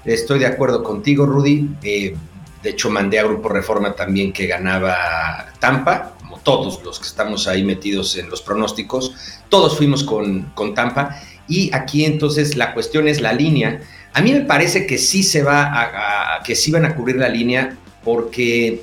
Estoy 0.06 0.38
de 0.38 0.46
acuerdo 0.46 0.84
contigo, 0.84 1.26
Rudy. 1.26 1.68
Eh, 1.82 2.16
de 2.62 2.70
hecho, 2.70 2.90
mandé 2.90 3.20
a 3.20 3.24
Grupo 3.24 3.50
Reforma 3.50 3.96
también 3.96 4.32
que 4.32 4.46
ganaba 4.46 5.48
Tampa, 5.60 6.14
como 6.20 6.38
todos 6.38 6.84
los 6.84 7.00
que 7.00 7.08
estamos 7.08 7.48
ahí 7.48 7.64
metidos 7.64 8.16
en 8.18 8.30
los 8.30 8.42
pronósticos. 8.42 9.16
Todos 9.50 9.78
fuimos 9.78 10.04
con, 10.04 10.52
con 10.54 10.76
Tampa. 10.76 11.20
Y 11.48 11.74
aquí 11.74 12.06
entonces 12.06 12.56
la 12.56 12.74
cuestión 12.74 13.08
es 13.08 13.20
la 13.20 13.34
línea. 13.34 13.82
A 14.14 14.22
mí 14.22 14.32
me 14.32 14.42
parece 14.42 14.86
que 14.86 14.98
sí 14.98 15.24
se 15.24 15.42
va 15.42 16.38
a, 16.38 16.44
que 16.44 16.56
sí 16.56 16.72
van 16.72 16.86
a 16.86 16.96
cubrir 16.96 17.16
la 17.16 17.30
línea 17.30 17.78
porque 18.04 18.82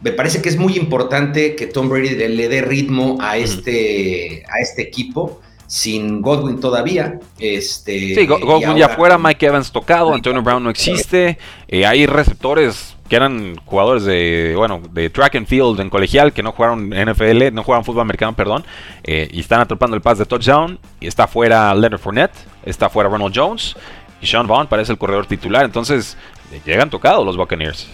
me 0.00 0.12
parece 0.12 0.40
que 0.40 0.48
es 0.48 0.56
muy 0.56 0.76
importante 0.76 1.56
que 1.56 1.66
Tom 1.66 1.88
Brady 1.88 2.10
le, 2.10 2.48
dé 2.48 2.62
ritmo 2.62 3.18
a 3.20 3.36
este, 3.36 4.44
a 4.48 4.60
este 4.62 4.82
equipo 4.82 5.40
sin 5.66 6.22
Godwin 6.22 6.60
todavía. 6.60 7.20
Este, 7.38 8.14
sí, 8.14 8.26
Godwin 8.26 8.76
ya 8.76 8.90
fuera, 8.90 9.18
Mike 9.18 9.46
Evans 9.46 9.72
tocado, 9.72 10.14
Antonio 10.14 10.42
Brown 10.42 10.62
no 10.62 10.70
existe. 10.70 11.38
Eh, 11.68 11.84
hay 11.86 12.06
receptores 12.06 12.93
que 13.08 13.16
eran 13.16 13.56
jugadores 13.66 14.04
de, 14.04 14.54
bueno, 14.56 14.80
de 14.90 15.10
track 15.10 15.36
and 15.36 15.46
field 15.46 15.78
en 15.80 15.90
colegial, 15.90 16.32
que 16.32 16.42
no 16.42 16.52
jugaron 16.52 16.88
NFL, 16.88 17.52
no 17.52 17.62
jugaron 17.62 17.84
fútbol 17.84 18.02
americano, 18.02 18.34
perdón, 18.34 18.64
eh, 19.02 19.28
y 19.30 19.40
están 19.40 19.60
atrapando 19.60 19.94
el 19.94 20.02
pase 20.02 20.22
de 20.22 20.26
touchdown, 20.26 20.78
y 21.00 21.06
está 21.06 21.26
fuera 21.26 21.74
Leonard 21.74 22.00
Fournette, 22.00 22.34
está 22.64 22.88
fuera 22.88 23.10
Ronald 23.10 23.34
Jones, 23.34 23.76
y 24.20 24.26
Sean 24.26 24.46
Vaughn 24.46 24.68
parece 24.68 24.92
el 24.92 24.98
corredor 24.98 25.26
titular, 25.26 25.64
entonces 25.64 26.16
llegan 26.64 26.88
tocados 26.88 27.26
los 27.26 27.36
Buccaneers. 27.36 27.88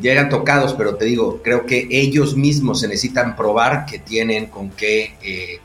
llegan 0.00 0.28
tocados, 0.28 0.74
pero 0.74 0.96
te 0.96 1.04
digo, 1.04 1.40
creo 1.42 1.64
que 1.66 1.86
ellos 1.90 2.36
mismos 2.36 2.80
se 2.80 2.88
necesitan 2.88 3.36
probar 3.36 3.86
que 3.86 4.00
tienen 4.00 4.46
con 4.46 4.70
qué 4.70 5.14
eh, 5.22 5.60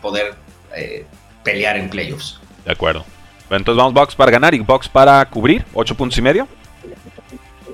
poder 0.00 0.34
eh, 0.74 1.04
pelear 1.44 1.76
en 1.76 1.90
playoffs. 1.90 2.40
De 2.64 2.72
acuerdo. 2.72 3.04
Entonces 3.50 3.76
vamos 3.76 3.94
box 3.94 4.14
para 4.14 4.30
ganar 4.30 4.54
y 4.54 4.60
box 4.60 4.88
para 4.88 5.24
cubrir, 5.28 5.64
8 5.74 5.94
puntos 5.94 6.18
y 6.18 6.22
medio. 6.22 6.48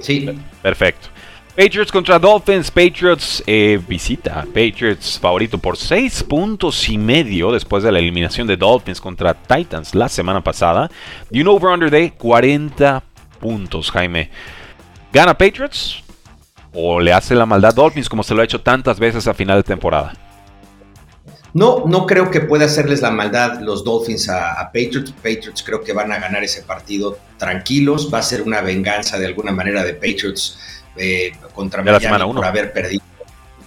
Sí. 0.03 0.29
Perfecto. 0.61 1.09
Patriots 1.57 1.93
contra 1.93 2.19
Dolphins. 2.19 2.71
Patriots 2.71 3.43
eh, 3.47 3.81
visita. 3.87 4.45
Patriots 4.47 5.19
favorito 5.19 5.59
por 5.59 5.77
6 5.77 6.25
puntos 6.25 6.89
y 6.89 6.99
medio 6.99 7.53
después 7.53 7.83
de 7.83 7.93
la 7.93 7.99
eliminación 7.99 8.47
de 8.47 8.57
Dolphins 8.57 9.01
contra 9.01 9.35
Titans 9.35 9.95
la 9.95 10.09
semana 10.09 10.43
pasada. 10.43 10.91
Y 11.31 11.41
un 11.41 11.49
over-under 11.49 11.91
de 11.91 12.13
40 12.13 13.03
puntos, 13.39 13.91
Jaime. 13.91 14.31
¿Gana 15.13 15.37
Patriots? 15.37 16.03
¿O 16.73 17.01
le 17.01 17.13
hace 17.13 17.35
la 17.35 17.45
maldad 17.45 17.75
Dolphins 17.75 18.09
como 18.09 18.23
se 18.23 18.35
lo 18.35 18.41
ha 18.41 18.45
hecho 18.45 18.63
tantas 18.63 18.99
veces 18.99 19.29
a 19.29 19.35
final 19.35 19.59
de 19.59 19.63
temporada? 19.65 20.15
No, 21.55 21.85
no 21.87 22.07
creo 22.07 22.31
que 22.31 22.41
pueda 22.41 22.65
hacerles 22.65 23.03
la 23.03 23.11
maldad 23.11 23.61
los 23.61 23.85
Dolphins 23.85 24.29
a, 24.29 24.71
Patriots. 24.73 25.13
Patriots 25.13 25.63
creo 25.63 25.83
que 25.83 25.93
van 25.93 26.11
a 26.11 26.19
ganar 26.19 26.43
ese 26.43 26.63
partido 26.63 27.19
tranquilos. 27.37 28.09
Va 28.13 28.19
a 28.19 28.23
ser 28.23 28.43
una 28.43 28.61
venganza 28.63 29.19
de 29.19 29.27
alguna 29.27 29.53
manera 29.53 29.85
de 29.85 29.95
Patriots 29.95 30.59
eh, 30.97 31.33
contra 31.55 31.83
Miami 31.83 32.33
por 32.33 32.45
haber 32.45 32.73
perdido 32.73 33.03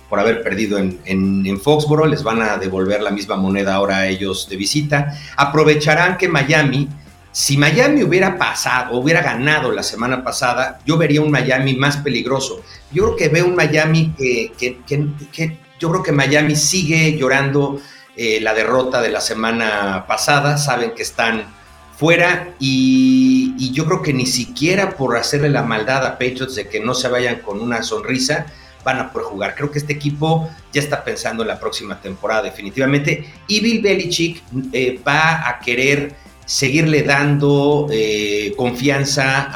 por 0.09 0.19
haber 0.19 0.43
perdido 0.43 0.77
en, 0.77 0.99
en, 1.05 1.59
Foxboro, 1.59 2.05
les 2.05 2.23
van 2.23 2.41
a 2.41 2.57
devolver 2.57 3.01
la 3.01 3.09
misma 3.09 3.35
moneda 3.35 3.73
ahora 3.73 3.97
a 3.97 4.07
ellos 4.07 4.47
de 4.47 4.55
visita. 4.55 5.17
Aprovecharán 5.35 6.17
que 6.17 6.27
Miami, 6.27 6.87
si 7.31 7.57
Miami 7.57 8.03
hubiera 8.03 8.37
pasado, 8.37 8.97
hubiera 8.97 9.21
ganado 9.21 9.71
la 9.71 9.83
semana 9.83 10.23
pasada, 10.23 10.79
yo 10.85 10.97
vería 10.97 11.21
un 11.21 11.31
Miami 11.31 11.75
más 11.75 11.97
peligroso. 11.97 12.61
Yo 12.91 13.03
creo 13.03 13.15
que 13.15 13.29
veo 13.29 13.47
un 13.47 13.55
Miami 13.55 14.13
que, 14.17 14.51
que, 14.57 15.57
yo 15.79 15.89
creo 15.89 16.03
que 16.03 16.11
Miami 16.11 16.55
sigue 16.55 17.17
llorando 17.17 17.79
eh, 18.15 18.39
la 18.41 18.53
derrota 18.53 19.01
de 19.01 19.09
la 19.09 19.19
semana 19.19 20.05
pasada, 20.07 20.57
saben 20.57 20.91
que 20.95 21.03
están 21.03 21.53
fuera 21.97 22.53
y, 22.59 23.71
yo 23.73 23.85
creo 23.85 24.01
que 24.01 24.13
ni 24.13 24.25
siquiera 24.25 24.91
por 24.91 25.17
hacerle 25.17 25.49
la 25.49 25.63
maldad 25.63 26.05
a 26.05 26.11
Patriots 26.13 26.55
de 26.55 26.69
que 26.69 26.79
no 26.79 26.93
se 26.93 27.09
vayan 27.09 27.37
con 27.37 27.59
una 27.59 27.83
sonrisa 27.83 28.45
van 28.85 28.99
a 28.99 29.11
poder 29.11 29.27
jugar. 29.27 29.55
Creo 29.55 29.69
que 29.71 29.79
este 29.79 29.93
equipo 29.93 30.49
ya 30.71 30.79
está 30.79 31.03
pensando 31.03 31.43
en 31.43 31.49
la 31.49 31.59
próxima 31.59 31.99
temporada 31.99 32.43
definitivamente 32.43 33.33
y 33.47 33.59
Bill 33.59 33.81
Belichick 33.81 34.43
eh, 34.71 35.01
va 35.05 35.49
a 35.49 35.59
querer 35.59 36.15
seguirle 36.45 37.01
dando 37.01 37.87
eh, 37.91 38.53
confianza 38.55 39.49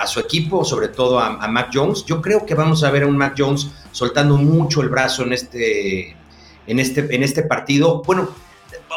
a, 0.00 0.06
su 0.06 0.20
equipo, 0.20 0.64
sobre 0.64 0.88
todo 0.88 1.20
a, 1.20 1.42
a, 1.42 1.48
Mac 1.48 1.70
Jones. 1.72 2.04
Yo 2.04 2.20
creo 2.20 2.44
que 2.44 2.54
vamos 2.54 2.82
a 2.84 2.90
ver 2.90 3.04
a 3.04 3.06
un 3.06 3.16
Mac 3.16 3.34
Jones 3.38 3.68
soltando 3.96 4.36
mucho 4.36 4.82
el 4.82 4.90
brazo 4.90 5.22
en 5.22 5.32
este, 5.32 6.14
en 6.66 6.78
este, 6.78 7.14
en 7.14 7.22
este 7.22 7.42
partido. 7.42 8.02
Bueno, 8.02 8.28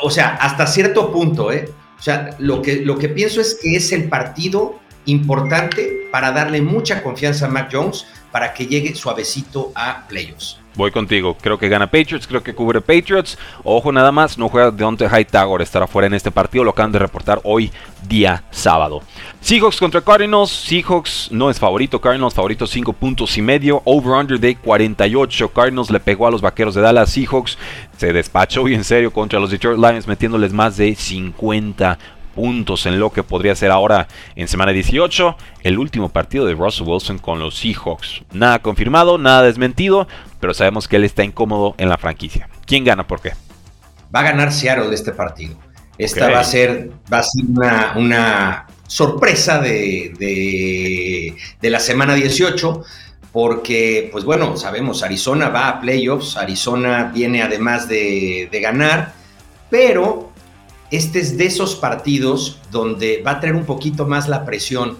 o 0.04 0.10
sea, 0.10 0.36
hasta 0.36 0.68
cierto 0.68 1.10
punto, 1.10 1.54
¿eh? 1.54 1.70
O 1.98 2.02
sea, 2.02 2.36
lo 2.38 2.62
que, 2.62 2.82
lo 2.82 2.98
que 2.98 3.08
pienso 3.08 3.40
es 3.40 3.58
que 3.62 3.78
es 3.78 3.94
el 3.94 4.10
partido 4.10 4.78
importante 5.06 6.10
para 6.12 6.34
darle 6.34 6.62
mucha 6.62 7.02
confianza 7.02 7.46
a 7.46 7.50
Mac 7.50 7.70
Jones 7.72 8.08
para 8.30 8.54
que 8.54 8.68
llegue 8.68 8.94
suavecito 8.94 9.72
a 9.74 10.06
playoffs. 10.10 10.60
Voy 10.80 10.92
contigo. 10.92 11.36
Creo 11.42 11.60
que 11.60 11.68
gana 11.68 11.88
Patriots, 11.88 12.26
creo 12.26 12.42
que 12.42 12.56
cubre 12.56 12.80
Patriots. 12.80 13.38
Ojo 13.66 13.92
nada 13.92 14.14
más, 14.14 14.38
no 14.38 14.48
juega 14.48 14.72
Deontay 14.72 15.10
Hightower, 15.10 15.62
estará 15.62 15.88
fuera 15.88 16.08
en 16.08 16.14
este 16.14 16.32
partido. 16.32 16.64
Lo 16.64 16.72
acaban 16.72 16.94
de 16.94 17.00
reportar 17.00 17.42
hoy, 17.44 17.70
día 18.08 18.46
sábado. 18.50 19.02
Seahawks 19.42 19.78
contra 19.78 20.00
Cardinals. 20.00 20.50
Seahawks 20.50 21.34
no 21.34 21.50
es 21.50 21.60
favorito. 21.60 22.00
Cardinals 22.00 22.34
favorito 22.34 22.66
5 22.66 22.94
puntos 22.94 23.38
y 23.38 23.42
medio. 23.42 23.82
Over-under 23.84 24.40
de 24.40 24.56
48. 24.56 25.50
Cardinals 25.50 25.90
le 25.90 26.00
pegó 26.00 26.28
a 26.28 26.32
los 26.32 26.40
vaqueros 26.40 26.76
de 26.76 26.80
Dallas. 26.82 27.10
Seahawks 27.10 27.58
se 27.98 28.14
despachó 28.14 28.64
bien 28.64 28.86
serio 28.86 29.12
contra 29.12 29.38
los 29.38 29.52
Detroit 29.52 29.80
Lions, 29.80 30.08
metiéndoles 30.08 30.54
más 30.54 30.78
de 30.78 30.96
50 30.96 32.00
puntos 32.40 32.86
en 32.86 33.02
lo 33.02 33.12
que 33.12 33.22
podría 33.22 33.54
ser 33.54 33.70
ahora 33.70 34.08
en 34.38 34.48
semana 34.48 34.72
18 34.72 35.36
el 35.64 35.78
último 35.78 36.08
partido 36.08 36.46
de 36.46 36.54
Russell 36.54 36.88
Wilson 36.88 37.18
con 37.18 37.38
los 37.38 37.58
Seahawks. 37.58 38.22
Nada 38.32 38.60
confirmado, 38.60 39.18
nada 39.18 39.42
desmentido, 39.42 40.08
pero 40.40 40.54
sabemos 40.54 40.88
que 40.88 40.96
él 40.96 41.04
está 41.04 41.26
incómodo 41.26 41.76
en 41.78 41.90
la 41.90 41.98
franquicia. 41.98 42.48
¿Quién 42.66 42.86
gana? 42.86 43.06
¿Por 43.06 43.20
qué? 43.20 43.34
Va 44.16 44.22
a 44.22 44.24
ganar 44.24 44.54
Seattle 44.54 44.88
de 44.88 44.96
este 44.96 45.12
partido. 45.12 45.58
Esta 45.98 46.30
va 46.30 46.40
a 46.40 46.46
ser, 46.46 46.92
va 47.12 47.20
a 47.20 47.24
ser 47.24 47.44
una, 47.44 47.94
una 47.98 48.68
sorpresa 48.88 49.60
de, 49.60 50.14
de, 51.60 51.70
la 51.70 51.82
semana 51.82 52.14
18 52.14 52.84
porque, 53.34 54.08
pues 54.14 54.24
bueno, 54.24 54.56
sabemos, 54.56 55.04
Arizona 55.04 55.50
va 55.50 55.68
a 55.68 55.82
playoffs, 55.82 56.38
Arizona 56.38 57.12
viene 57.14 57.42
además 57.42 57.90
de, 57.90 58.48
de, 58.50 58.62
ganar, 58.62 59.12
pero 59.70 60.29
este 60.92 61.20
es 61.20 61.38
de 61.38 61.46
esos 61.46 61.76
partidos 61.76 62.60
donde 62.72 63.22
va 63.26 63.32
a 63.32 63.40
traer 63.40 63.56
un 63.56 63.66
poquito 63.66 64.08
más 64.08 64.28
la 64.28 64.46
presión 64.46 64.98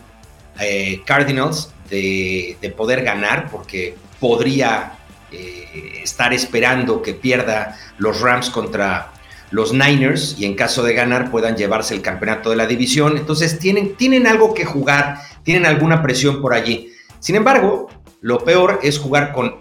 eh, 0.60 1.02
Cardinals 1.06 1.74
de, 1.90 2.74
poder 2.76 3.04
ganar, 3.04 3.50
porque 3.50 3.96
podría 4.20 4.94
eh, 5.32 6.02
estar 6.04 6.34
esperando 6.34 7.02
que 7.02 7.14
pierda 7.14 7.78
los 7.98 8.22
Rams 8.22 8.50
contra 8.50 9.12
los 9.52 9.74
Niners 9.74 10.36
y 10.38 10.46
en 10.46 10.56
caso 10.56 10.84
de 10.84 10.94
ganar 10.94 11.32
puedan 11.32 11.58
llevarse 11.58 11.96
el 11.96 12.02
campeonato 12.02 12.52
de 12.52 12.56
la 12.56 12.68
división. 12.68 13.18
Entonces 13.18 13.58
tienen, 13.58 13.96
tienen 13.96 14.28
algo 14.28 14.54
que 14.54 14.66
jugar, 14.66 15.20
tienen 15.44 15.66
alguna 15.66 16.04
presión 16.04 16.42
por 16.42 16.54
allí. 16.54 16.92
Sin 17.20 17.36
embargo, 17.36 17.90
lo 18.22 18.44
peor 18.44 18.80
es 18.84 19.00
jugar 19.00 19.32
con 19.34 19.56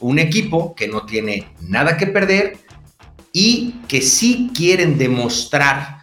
un 0.00 0.18
equipo 0.18 0.74
que 0.74 0.88
no 0.88 1.06
tiene 1.06 1.48
nada 1.60 1.96
que 1.96 2.06
perder, 2.06 2.58
y 3.32 3.72
que 3.88 4.02
sí 4.02 4.50
quieren 4.54 4.98
demostrar 4.98 5.98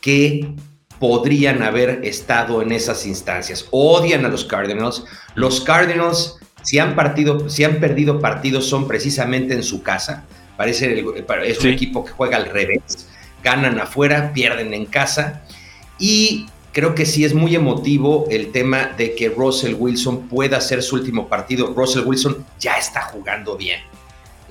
que 0.00 0.54
podrían 0.98 1.62
haber 1.62 2.04
estado 2.04 2.62
en 2.62 2.72
esas 2.72 3.06
instancias. 3.06 3.66
Odian 3.70 4.24
a 4.24 4.28
los 4.28 4.44
Cardinals. 4.44 5.04
Los 5.34 5.60
Cardinals, 5.60 6.36
si 6.62 6.78
han, 6.78 6.94
partido, 6.94 7.48
si 7.48 7.64
han 7.64 7.80
perdido 7.80 8.20
partidos, 8.20 8.66
son 8.66 8.86
precisamente 8.86 9.54
en 9.54 9.62
su 9.62 9.82
casa. 9.82 10.24
Parece 10.56 11.04
es 11.44 11.60
un 11.60 11.70
equipo 11.70 12.04
que 12.04 12.12
juega 12.12 12.36
al 12.36 12.46
revés. 12.46 13.08
Ganan 13.42 13.80
afuera, 13.80 14.32
pierden 14.32 14.74
en 14.74 14.86
casa. 14.86 15.42
Y 15.98 16.46
creo 16.72 16.94
que 16.94 17.06
sí 17.06 17.24
es 17.24 17.34
muy 17.34 17.54
emotivo 17.54 18.26
el 18.30 18.52
tema 18.52 18.92
de 18.96 19.14
que 19.14 19.28
Russell 19.28 19.74
Wilson 19.74 20.28
pueda 20.28 20.58
hacer 20.58 20.82
su 20.82 20.96
último 20.96 21.28
partido. 21.28 21.72
Russell 21.74 22.04
Wilson 22.04 22.44
ya 22.60 22.74
está 22.74 23.02
jugando 23.02 23.56
bien. 23.56 23.80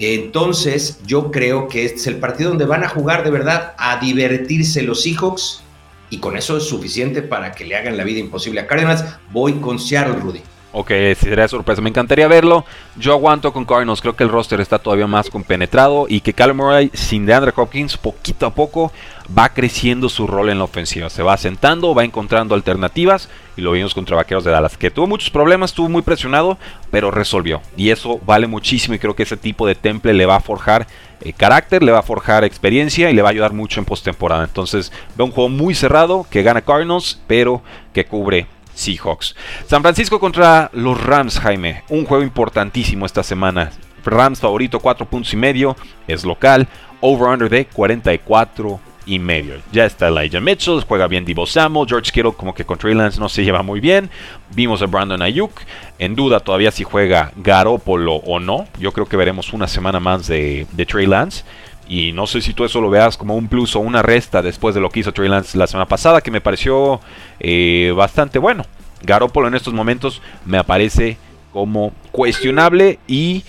Entonces, 0.03 0.99
yo 1.05 1.29
creo 1.29 1.67
que 1.67 1.85
este 1.85 1.99
es 1.99 2.07
el 2.07 2.17
partido 2.17 2.49
donde 2.49 2.65
van 2.65 2.83
a 2.83 2.89
jugar 2.89 3.23
de 3.23 3.29
verdad 3.29 3.75
a 3.77 3.99
divertirse 3.99 4.81
los 4.81 5.03
Seahawks 5.03 5.61
y 6.09 6.17
con 6.17 6.35
eso 6.35 6.57
es 6.57 6.63
suficiente 6.63 7.21
para 7.21 7.51
que 7.51 7.65
le 7.65 7.75
hagan 7.75 7.95
la 7.95 8.03
vida 8.03 8.19
imposible 8.19 8.61
a 8.61 8.67
Cardinals. 8.67 9.05
Voy 9.31 9.53
con 9.53 9.77
Seattle, 9.77 10.15
Rudy. 10.15 10.41
Ok, 10.73 10.89
sería 11.19 11.47
sorpresa. 11.47 11.81
Me 11.81 11.89
encantaría 11.89 12.27
verlo. 12.27 12.65
Yo 12.95 13.11
aguanto 13.11 13.53
con 13.53 13.63
Cardinals. 13.63 14.01
Creo 14.01 14.15
que 14.15 14.23
el 14.23 14.29
roster 14.29 14.59
está 14.59 14.79
todavía 14.79 15.05
más 15.05 15.29
compenetrado 15.29 16.07
y 16.09 16.21
que 16.21 16.33
Callum 16.33 16.57
Murray 16.57 16.89
sin 16.93 17.27
DeAndre 17.27 17.53
Hopkins 17.55 17.95
poquito 17.95 18.47
a 18.47 18.55
poco 18.55 18.91
va 19.37 19.49
creciendo 19.49 20.09
su 20.09 20.27
rol 20.27 20.49
en 20.49 20.57
la 20.57 20.65
ofensiva. 20.65 21.09
Se 21.09 21.23
va 21.23 21.33
asentando, 21.33 21.95
va 21.95 22.03
encontrando 22.03 22.55
alternativas 22.55 23.29
y 23.55 23.61
lo 23.61 23.71
vimos 23.71 23.93
contra 23.93 24.15
Vaqueros 24.15 24.43
de 24.43 24.51
Dallas, 24.51 24.77
que 24.77 24.91
tuvo 24.91 25.07
muchos 25.07 25.29
problemas, 25.29 25.71
estuvo 25.71 25.89
muy 25.89 26.01
presionado, 26.01 26.57
pero 26.89 27.11
resolvió. 27.11 27.61
Y 27.77 27.89
eso 27.89 28.19
vale 28.25 28.47
muchísimo 28.47 28.95
y 28.95 28.99
creo 28.99 29.15
que 29.15 29.23
ese 29.23 29.37
tipo 29.37 29.67
de 29.67 29.75
temple 29.75 30.13
le 30.13 30.25
va 30.25 30.37
a 30.37 30.41
forjar 30.41 30.87
eh, 31.21 31.33
carácter, 31.33 31.83
le 31.83 31.91
va 31.91 31.99
a 31.99 32.03
forjar 32.03 32.43
experiencia 32.43 33.09
y 33.09 33.13
le 33.13 33.21
va 33.21 33.29
a 33.29 33.31
ayudar 33.31 33.53
mucho 33.53 33.79
en 33.79 33.85
postemporada. 33.85 34.43
Entonces, 34.43 34.91
veo 35.15 35.25
un 35.25 35.31
juego 35.31 35.49
muy 35.49 35.75
cerrado 35.75 36.25
que 36.29 36.43
gana 36.43 36.61
Cardinals, 36.61 37.21
pero 37.27 37.61
que 37.93 38.05
cubre 38.05 38.47
Seahawks. 38.73 39.35
San 39.67 39.81
Francisco 39.81 40.19
contra 40.19 40.69
los 40.73 41.01
Rams, 41.01 41.39
Jaime. 41.39 41.83
Un 41.89 42.05
juego 42.05 42.23
importantísimo 42.23 43.05
esta 43.05 43.23
semana. 43.23 43.71
Rams 44.03 44.39
favorito 44.39 44.79
4 44.79 45.05
puntos 45.05 45.33
y 45.33 45.37
medio. 45.37 45.75
Es 46.07 46.23
local. 46.25 46.67
Over-under 47.01 47.49
de 47.49 47.65
44 47.65 48.79
y 49.11 49.19
medio. 49.19 49.55
Ya 49.73 49.85
está 49.85 50.07
Elijah 50.07 50.39
Mitchell, 50.39 50.85
juega 50.87 51.05
bien 51.07 51.25
Divo 51.25 51.45
Samuel, 51.45 51.87
George 51.87 52.11
Kittle 52.13 52.31
como 52.31 52.55
que 52.55 52.63
con 52.63 52.77
Trey 52.77 52.95
Lance 52.95 53.19
no 53.19 53.27
se 53.27 53.43
lleva 53.43 53.61
muy 53.61 53.81
bien. 53.81 54.09
Vimos 54.55 54.81
a 54.81 54.85
Brandon 54.85 55.21
Ayuk, 55.21 55.51
en 55.99 56.15
duda 56.15 56.39
todavía 56.39 56.71
si 56.71 56.85
juega 56.85 57.33
Garópolo 57.35 58.15
o 58.15 58.39
no. 58.39 58.67
Yo 58.79 58.93
creo 58.93 59.07
que 59.07 59.17
veremos 59.17 59.51
una 59.51 59.67
semana 59.67 59.99
más 59.99 60.27
de, 60.27 60.65
Trey 60.87 61.07
Lance. 61.07 61.43
Y 61.89 62.13
no 62.13 62.25
sé 62.25 62.39
si 62.39 62.53
tú 62.53 62.63
eso 62.63 62.79
lo 62.79 62.89
veas 62.89 63.17
como 63.17 63.35
un 63.35 63.49
plus 63.49 63.75
o 63.75 63.81
una 63.81 64.01
resta 64.01 64.41
después 64.41 64.73
de 64.73 64.79
lo 64.79 64.89
que 64.89 65.01
hizo 65.01 65.11
Trey 65.11 65.27
Lance 65.27 65.57
la 65.57 65.67
semana 65.67 65.87
pasada, 65.87 66.21
que 66.21 66.31
me 66.31 66.39
pareció 66.39 67.01
eh, 67.41 67.93
bastante 67.93 68.39
bueno. 68.39 68.63
Garoppolo 69.01 69.49
en 69.49 69.55
estos 69.55 69.73
momentos 69.73 70.21
me 70.45 70.57
aparece 70.57 71.17
como 71.51 71.91
cuestionable 72.13 72.99
y, 73.07 73.43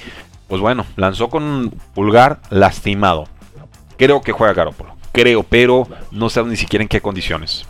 pues 0.49 0.61
bueno, 0.61 0.87
lanzó 0.97 1.29
con 1.29 1.73
pulgar 1.95 2.41
lastimado. 2.51 3.29
Creo 3.97 4.23
que 4.23 4.33
juega 4.33 4.55
Garoppolo, 4.55 4.92
creo, 5.13 5.43
pero 5.43 5.87
no 6.11 6.29
sé 6.29 6.43
ni 6.45 6.57
siquiera 6.57 6.83
en 6.83 6.89
qué 6.89 7.01
condiciones. 7.01 7.65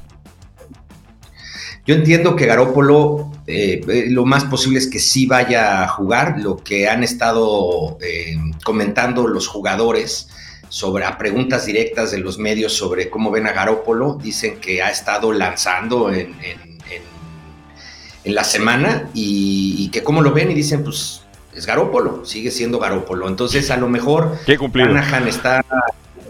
Yo 1.85 1.97
entiendo 1.97 2.37
que 2.37 2.47
Garópolo 2.47 3.33
eh, 3.47 3.81
eh, 3.89 4.05
lo 4.09 4.25
más 4.25 4.45
posible 4.45 4.79
es 4.79 4.87
que 4.87 5.01
sí 5.01 5.27
vaya 5.27 5.83
a 5.83 5.89
jugar, 5.89 6.41
lo 6.41 6.57
que 6.57 6.89
han 6.89 7.03
estado 7.03 7.99
eh, 8.01 8.37
comentando 8.63 9.27
los 9.27 9.49
jugadores 9.49 10.29
sobre 10.69 11.05
a 11.05 11.19
preguntas 11.19 11.67
directas 11.67 12.13
de 12.13 12.19
los 12.19 12.39
medios 12.39 12.73
sobre 12.73 13.11
cómo 13.11 13.33
ven 13.33 13.49
a 13.49 13.53
Garópolo, 13.53 14.17
dicen 14.23 14.59
que 14.61 14.81
ha 14.81 14.91
estado 14.91 15.33
lanzando 15.33 16.13
en, 16.13 16.35
en, 16.41 16.63
la 18.25 18.45
semana 18.45 19.11
y, 19.13 19.89
que 19.91 20.05
cómo 20.05 20.23
lo 20.23 20.33
ven 20.33 20.53
y 20.53 20.55
dicen 20.55 20.85
pues 20.85 21.23
es 21.53 21.67
Garópolo, 21.67 22.25
sigue 22.25 22.53
siendo 22.53 22.79
Garópolo. 22.79 23.27
Entonces 23.27 23.69
a 23.73 23.77
lo 23.77 23.89
mejor 23.89 24.39
Shanahan 24.47 25.27
está, 25.27 25.65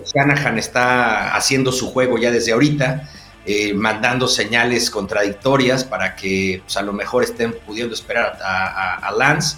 Shanahan 0.04 0.58
está 0.58 1.34
haciendo 1.34 1.72
su 1.72 1.90
juego 1.90 2.18
ya 2.18 2.30
desde 2.30 2.52
ahorita 2.52 3.08
eh, 3.44 3.74
mandando 3.74 4.28
señales 4.28 4.88
contradictorias 4.88 5.82
para 5.82 6.14
que 6.14 6.62
pues, 6.62 6.76
a 6.76 6.82
lo 6.82 6.92
mejor 6.92 7.24
estén 7.24 7.52
pudiendo 7.66 7.92
esperar 7.92 8.38
a, 8.40 9.12
Lance. 9.18 9.56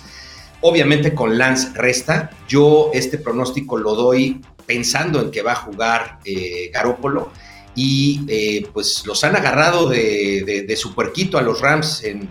Obviamente 0.63 1.15
con 1.15 1.37
Lance 1.37 1.69
resta. 1.75 2.31
Yo 2.49 2.91
este 2.95 3.19
pronóstico 3.19 3.77
lo 3.77 3.95
doy 3.95 4.41
pensando 4.65 5.21
en 5.21 5.31
que 5.31 5.43
va 5.43 5.53
a 5.53 5.57
jugar 5.57 6.19
eh, 6.25 6.71
Garópolo 6.73 7.31
y 7.75 8.25
eh, 8.27 8.67
pues 8.73 9.05
los 9.05 9.23
han 9.23 9.37
agarrado 9.37 9.91
de, 9.91 10.75
su 10.79 10.95
puerquito 10.95 11.37
a 11.37 11.43
los 11.43 11.61
Rams 11.61 12.05
en, 12.05 12.31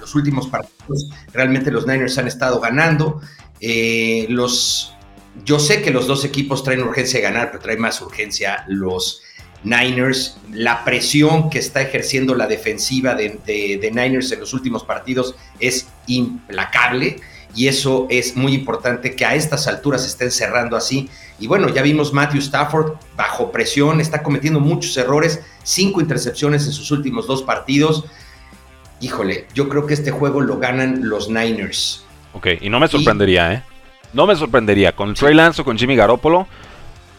los 0.00 0.14
últimos 0.14 0.46
partidos. 0.46 1.10
Realmente 1.34 1.70
los 1.70 1.86
Niners 1.86 2.16
han 2.16 2.26
estado 2.26 2.58
ganando. 2.58 3.20
los, 4.30 4.94
yo 5.44 5.58
sé 5.58 5.82
que 5.82 5.90
los 5.90 6.06
dos 6.06 6.24
equipos 6.24 6.64
traen 6.64 6.82
urgencia 6.82 7.18
de 7.20 7.24
ganar, 7.24 7.50
pero 7.50 7.62
traen 7.62 7.80
más 7.80 8.00
urgencia 8.00 8.64
los 8.68 9.22
Niners, 9.62 10.38
la 10.52 10.84
presión 10.84 11.50
que 11.50 11.58
está 11.58 11.82
ejerciendo 11.82 12.34
la 12.34 12.46
defensiva 12.46 13.14
de, 13.14 13.90
Niners 13.92 14.32
en 14.32 14.40
los 14.40 14.54
últimos 14.54 14.84
partidos 14.84 15.34
es 15.58 15.86
implacable 16.06 17.20
y 17.54 17.68
eso 17.68 18.06
es 18.10 18.36
muy 18.36 18.54
importante 18.54 19.14
que 19.14 19.26
a 19.26 19.34
estas 19.34 19.66
alturas 19.66 20.06
estén 20.06 20.30
cerrando 20.30 20.76
así. 20.76 21.10
Y 21.38 21.46
bueno, 21.46 21.68
ya 21.68 21.82
vimos 21.82 22.12
Matthew 22.12 22.40
Stafford 22.40 22.92
bajo 23.16 23.50
presión, 23.50 24.00
está 24.00 24.22
cometiendo 24.22 24.60
muchos 24.60 24.96
errores, 24.96 25.40
cinco 25.62 26.00
intercepciones 26.00 26.66
en 26.66 26.72
sus 26.72 26.90
últimos 26.90 27.26
dos 27.26 27.42
partidos. 27.42 28.04
Híjole, 29.00 29.46
yo 29.52 29.68
creo 29.68 29.86
que 29.86 29.94
este 29.94 30.10
juego 30.10 30.40
lo 30.40 30.58
ganan 30.58 31.08
los 31.08 31.28
Niners. 31.28 32.04
Ok, 32.32 32.46
y 32.60 32.70
no 32.70 32.78
me 32.78 32.86
sorprendería, 32.86 33.52
¿eh? 33.52 33.62
No 34.12 34.26
me 34.26 34.36
sorprendería. 34.36 34.92
Con 34.92 35.14
Trey 35.14 35.34
Lance 35.34 35.62
o 35.62 35.64
con 35.64 35.78
Jimmy 35.78 35.96
Garoppolo, 35.96 36.46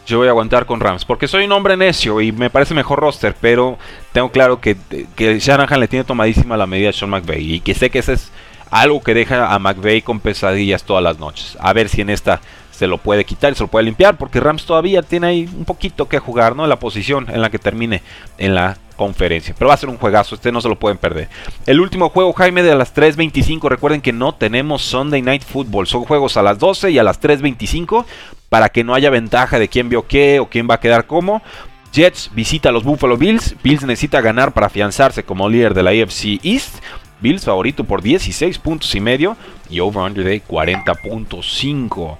yo 0.06 0.18
voy 0.18 0.26
a 0.26 0.30
aguantar 0.30 0.66
con 0.66 0.80
Rams. 0.80 1.04
Porque 1.04 1.28
soy 1.28 1.44
un 1.44 1.52
hombre 1.52 1.76
necio 1.76 2.20
y 2.20 2.32
me 2.32 2.50
parece 2.50 2.74
mejor 2.74 3.00
roster, 3.00 3.34
pero 3.40 3.78
tengo 4.12 4.30
claro 4.30 4.60
que, 4.60 4.76
que 5.16 5.38
Shanahan 5.38 5.80
le 5.80 5.88
tiene 5.88 6.04
tomadísima 6.04 6.56
la 6.56 6.66
medida 6.66 6.90
a 6.90 6.92
Sean 6.92 7.10
McVay 7.10 7.54
y 7.54 7.60
que 7.60 7.74
sé 7.74 7.90
que 7.90 8.00
ese 8.00 8.14
es 8.14 8.30
algo 8.70 9.02
que 9.02 9.14
deja 9.14 9.52
a 9.52 9.58
McVay 9.58 10.02
con 10.02 10.20
pesadillas 10.20 10.84
todas 10.84 11.02
las 11.02 11.18
noches. 11.18 11.56
A 11.60 11.72
ver 11.72 11.88
si 11.88 12.00
en 12.00 12.10
esta 12.10 12.40
se 12.70 12.86
lo 12.86 12.98
puede 12.98 13.24
quitar 13.24 13.52
y 13.52 13.54
se 13.54 13.62
lo 13.62 13.68
puede 13.68 13.84
limpiar, 13.84 14.16
porque 14.16 14.40
Rams 14.40 14.64
todavía 14.64 15.02
tiene 15.02 15.26
ahí 15.26 15.50
un 15.56 15.64
poquito 15.64 16.08
que 16.08 16.18
jugar, 16.18 16.56
¿no? 16.56 16.64
En 16.64 16.70
la 16.70 16.78
posición 16.78 17.26
en 17.28 17.42
la 17.42 17.50
que 17.50 17.58
termine 17.58 18.02
en 18.38 18.54
la 18.54 18.78
conferencia. 18.92 19.54
Pero 19.58 19.68
va 19.68 19.74
a 19.74 19.78
ser 19.78 19.88
un 19.88 19.98
juegazo, 19.98 20.34
este 20.34 20.52
no 20.52 20.60
se 20.60 20.68
lo 20.68 20.78
pueden 20.78 20.98
perder. 20.98 21.28
El 21.66 21.80
último 21.80 22.08
juego, 22.08 22.32
Jaime, 22.32 22.62
de 22.62 22.74
las 22.74 22.94
3.25. 22.94 23.68
Recuerden 23.68 24.00
que 24.00 24.12
no 24.12 24.34
tenemos 24.34 24.82
Sunday 24.82 25.22
Night 25.22 25.42
Football. 25.42 25.86
Son 25.86 26.04
juegos 26.04 26.36
a 26.36 26.42
las 26.42 26.58
12 26.58 26.90
y 26.90 26.98
a 26.98 27.02
las 27.02 27.20
3.25 27.20 28.04
para 28.48 28.68
que 28.68 28.84
no 28.84 28.94
haya 28.94 29.10
ventaja 29.10 29.58
de 29.58 29.68
quién 29.68 29.88
vio 29.88 30.06
qué 30.06 30.38
o 30.40 30.46
quién 30.46 30.68
va 30.68 30.74
a 30.74 30.80
quedar 30.80 31.06
cómo. 31.06 31.42
Jets 31.92 32.30
visita 32.34 32.70
a 32.70 32.72
los 32.72 32.84
Buffalo 32.84 33.16
Bills. 33.16 33.56
Bills 33.62 33.84
necesita 33.84 34.20
ganar 34.20 34.52
para 34.52 34.66
afianzarse 34.66 35.24
como 35.24 35.48
líder 35.48 35.74
de 35.74 35.82
la 35.82 35.90
AFC 35.90 36.40
East. 36.42 36.82
Bills 37.20 37.44
favorito 37.44 37.84
por 37.84 38.02
16 38.02 38.58
puntos 38.58 38.94
y 38.94 39.00
medio 39.00 39.36
y 39.70 39.80
over-under 39.80 40.24
de 40.24 40.42
40.5. 40.42 42.18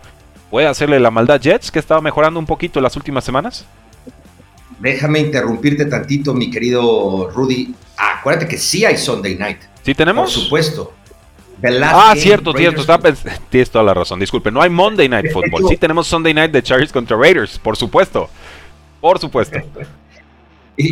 ¿Puede 0.50 0.66
hacerle 0.66 1.00
la 1.00 1.11
maldad 1.11 1.40
Jets 1.40 1.70
que 1.70 1.78
estaba 1.78 2.00
mejorando 2.00 2.38
un 2.38 2.46
poquito 2.46 2.78
en 2.78 2.85
las 2.85 2.96
últimas 2.96 3.24
semanas? 3.24 3.66
Déjame 4.80 5.20
interrumpirte 5.20 5.87
tantito, 5.87 6.35
mi 6.35 6.50
querido 6.50 7.30
Rudy. 7.35 7.74
acuérdate 7.96 8.48
que 8.48 8.58
sí 8.58 8.85
hay 8.85 8.96
Sunday 8.96 9.37
Night. 9.37 9.58
¿Sí 9.82 9.94
tenemos? 9.94 10.32
Por 10.32 10.42
supuesto. 10.42 10.92
Ah, 11.82 12.14
cierto, 12.16 12.52
cierto. 12.52 12.85
Tienes 13.50 13.70
toda 13.70 13.85
la 13.85 13.94
razón. 13.94 14.18
Disculpe, 14.18 14.50
no 14.50 14.62
hay 14.62 14.70
Monday 14.70 15.08
Night 15.08 15.30
Football. 15.32 15.68
Sí 15.68 15.76
tenemos 15.76 16.06
Sunday 16.06 16.35
Night 16.35 16.50
de 16.50 16.62
Chargers 16.62 16.92
contra 16.92 17.16
Raiders, 17.16 17.58
por 17.58 17.76
supuesto. 17.76 18.28
Por 19.00 19.18
supuesto. 19.18 19.58
Y 20.74 20.90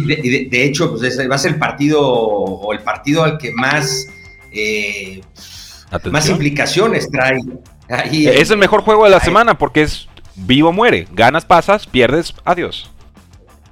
de, 0.51 0.65
hecho, 0.65 0.91
pues 0.91 1.19
va 1.31 1.35
a 1.35 1.39
ser 1.39 1.53
el 1.53 1.59
partido 1.59 2.07
o 2.07 2.71
el 2.75 2.81
partido 2.81 3.25
al 3.25 3.39
que 3.39 3.51
más, 3.53 4.07
eh, 4.53 5.23
más 6.13 6.29
implicaciones 6.29 7.09
trae. 7.11 7.39
es 8.13 8.51
el 8.51 8.59
mejor 8.59 8.83
juego 8.83 9.05
de 9.05 9.11
la 9.11 9.21
semana 9.21 9.57
porque 9.57 9.81
es 9.81 10.07
vivo 10.37 10.69
o 10.69 10.73
muere. 10.73 11.09
Ganas, 11.13 11.47
pasas, 11.47 11.87
pierdes, 11.87 12.35
adiós. 12.45 12.91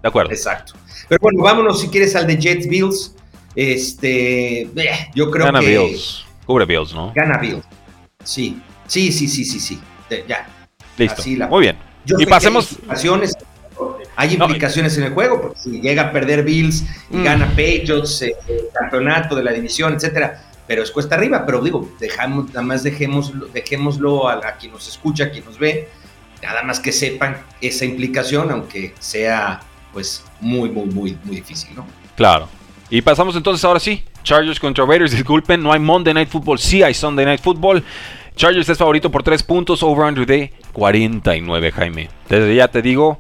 De 0.03 0.09
acuerdo. 0.09 0.31
Exacto. 0.31 0.75
Pero 1.09 1.19
bueno, 1.21 1.43
vámonos 1.43 1.81
si 1.81 1.89
quieres 1.89 2.15
al 2.17 2.27
de 2.27 2.37
Jets 2.37 2.69
Bills. 2.69 3.15
Este, 3.55 4.63
eh, 4.63 5.11
yo 5.15 5.31
creo 5.31 5.47
Gana 5.47 5.61
que. 5.61 5.79
Bills. 5.79 6.25
Cubre 6.47 6.65
Bills, 6.65 6.95
¿no? 6.95 7.13
Gana 7.15 7.39
Bills. 7.39 7.65
Sí, 8.23 8.61
sí, 8.87 9.11
sí, 9.13 9.29
sí, 9.29 9.45
sí, 9.45 9.59
sí. 9.61 9.81
Ya. 10.27 10.47
Listo. 10.97 11.23
Muy 11.49 11.61
bien. 11.63 11.77
y 12.07 12.27
pasemos. 12.27 12.77
Hay 14.17 14.35
implicaciones, 14.35 14.99
en 14.99 15.05
el 15.05 15.13
juego, 15.13 15.41
porque 15.41 15.61
si 15.61 15.81
llega 15.81 16.03
a 16.03 16.13
perder 16.13 16.43
Bills 16.43 16.85
y 17.11 17.19
mm. 17.19 17.25
gana 17.25 17.47
Patriots, 17.51 18.23
eh, 18.23 18.35
el 18.49 18.65
campeonato 18.75 19.37
de 19.37 19.45
la 19.45 19.53
división, 19.53 19.95
etcétera, 19.95 20.43
pero 20.67 20.83
es 20.83 20.91
cuesta 20.91 21.15
arriba. 21.15 21.47
Pero 21.47 21.61
digo, 21.61 21.89
dejamos, 22.01 22.49
nada 22.49 22.63
más 22.63 22.83
dejemos, 22.83 23.33
dejémoslo 23.53 24.29
a, 24.29 24.35
a 24.35 24.57
quien 24.57 24.73
nos 24.73 24.89
escucha, 24.89 25.25
a 25.25 25.31
quien 25.31 25.45
nos 25.45 25.59
ve, 25.59 25.89
nada 26.43 26.65
más 26.65 26.81
que 26.81 26.91
sepan 26.91 27.37
esa 27.61 27.85
implicación, 27.85 28.51
aunque 28.51 28.95
sea 28.99 29.61
pues 29.93 30.25
muy, 30.41 30.71
muy, 30.71 30.87
muy, 30.87 31.19
muy 31.25 31.37
difícil, 31.37 31.75
¿no? 31.75 31.87
Claro. 32.17 32.49
Y 32.91 33.03
pasamos 33.03 33.37
entonces 33.37 33.65
ahora 33.65 33.81
sí. 33.81 34.03
Chargers 34.23 34.61
contra 34.61 34.85
Raiders, 34.85 35.13
disculpen, 35.13 35.63
no 35.63 35.73
hay 35.73 35.81
Monday 35.81 36.13
Night 36.13 36.29
Football, 36.29 36.59
sí 36.59 36.83
hay 36.83 36.95
Sunday 36.95 37.25
Night 37.25 37.41
Football. 37.41 37.83
Chargers 38.37 38.69
es 38.69 38.79
favorito 38.79 39.11
por 39.11 39.23
3 39.23 39.43
puntos, 39.43 39.83
over 39.83 40.07
under 40.07 40.27
de 40.27 40.53
49, 40.73 41.73
Jaime. 41.73 42.09
Desde 42.29 42.55
ya 42.55 42.69
te 42.69 42.83
digo, 42.83 43.19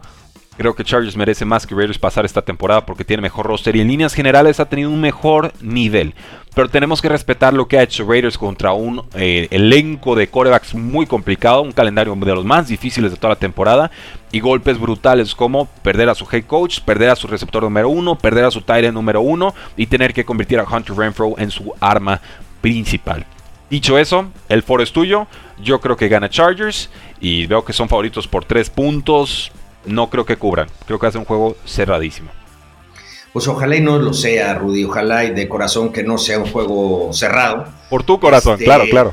Creo 0.58 0.74
que 0.74 0.82
Chargers 0.82 1.16
merece 1.16 1.44
más 1.44 1.64
que 1.64 1.74
Raiders 1.76 2.00
pasar 2.00 2.24
esta 2.24 2.42
temporada 2.42 2.84
porque 2.84 3.04
tiene 3.04 3.22
mejor 3.22 3.46
roster 3.46 3.76
y 3.76 3.80
en 3.80 3.86
líneas 3.86 4.12
generales 4.12 4.58
ha 4.58 4.68
tenido 4.68 4.90
un 4.90 5.00
mejor 5.00 5.52
nivel. 5.60 6.16
Pero 6.52 6.68
tenemos 6.68 7.00
que 7.00 7.08
respetar 7.08 7.54
lo 7.54 7.68
que 7.68 7.78
ha 7.78 7.84
hecho 7.84 8.04
Raiders 8.04 8.36
contra 8.36 8.72
un 8.72 9.04
eh, 9.14 9.46
elenco 9.52 10.16
de 10.16 10.26
corebacks 10.26 10.74
muy 10.74 11.06
complicado, 11.06 11.62
un 11.62 11.70
calendario 11.70 12.12
de 12.12 12.34
los 12.34 12.44
más 12.44 12.66
difíciles 12.66 13.12
de 13.12 13.16
toda 13.16 13.34
la 13.34 13.38
temporada 13.38 13.92
y 14.32 14.40
golpes 14.40 14.80
brutales 14.80 15.32
como 15.32 15.66
perder 15.66 16.08
a 16.08 16.16
su 16.16 16.26
head 16.32 16.46
coach, 16.46 16.80
perder 16.80 17.10
a 17.10 17.16
su 17.16 17.28
receptor 17.28 17.62
número 17.62 17.88
uno, 17.88 18.18
perder 18.18 18.44
a 18.44 18.50
su 18.50 18.60
tight 18.60 18.92
número 18.92 19.20
uno 19.20 19.54
y 19.76 19.86
tener 19.86 20.12
que 20.12 20.24
convertir 20.24 20.58
a 20.58 20.64
Hunter 20.64 20.96
Renfro 20.96 21.36
en 21.38 21.52
su 21.52 21.72
arma 21.78 22.20
principal. 22.60 23.24
Dicho 23.70 23.96
eso, 23.96 24.32
el 24.48 24.64
foro 24.64 24.82
es 24.82 24.90
tuyo. 24.90 25.28
Yo 25.62 25.80
creo 25.80 25.96
que 25.96 26.08
gana 26.08 26.28
Chargers 26.28 26.90
y 27.20 27.46
veo 27.46 27.64
que 27.64 27.72
son 27.72 27.88
favoritos 27.88 28.26
por 28.26 28.44
3 28.44 28.70
puntos 28.70 29.52
no 29.84 30.10
creo 30.10 30.24
que 30.24 30.36
cubran. 30.36 30.68
Creo 30.86 30.98
que 30.98 31.06
hace 31.06 31.18
un 31.18 31.24
juego 31.24 31.56
cerradísimo. 31.64 32.30
Pues 33.32 33.46
ojalá 33.46 33.76
y 33.76 33.80
no 33.80 33.98
lo 33.98 34.12
sea, 34.12 34.54
Rudy. 34.54 34.84
Ojalá 34.84 35.24
y 35.24 35.30
de 35.30 35.48
corazón 35.48 35.92
que 35.92 36.02
no 36.02 36.18
sea 36.18 36.38
un 36.38 36.50
juego 36.50 37.12
cerrado. 37.12 37.66
Por 37.90 38.02
tu 38.02 38.18
corazón, 38.18 38.54
este, 38.54 38.64
claro, 38.64 38.84
claro. 38.90 39.12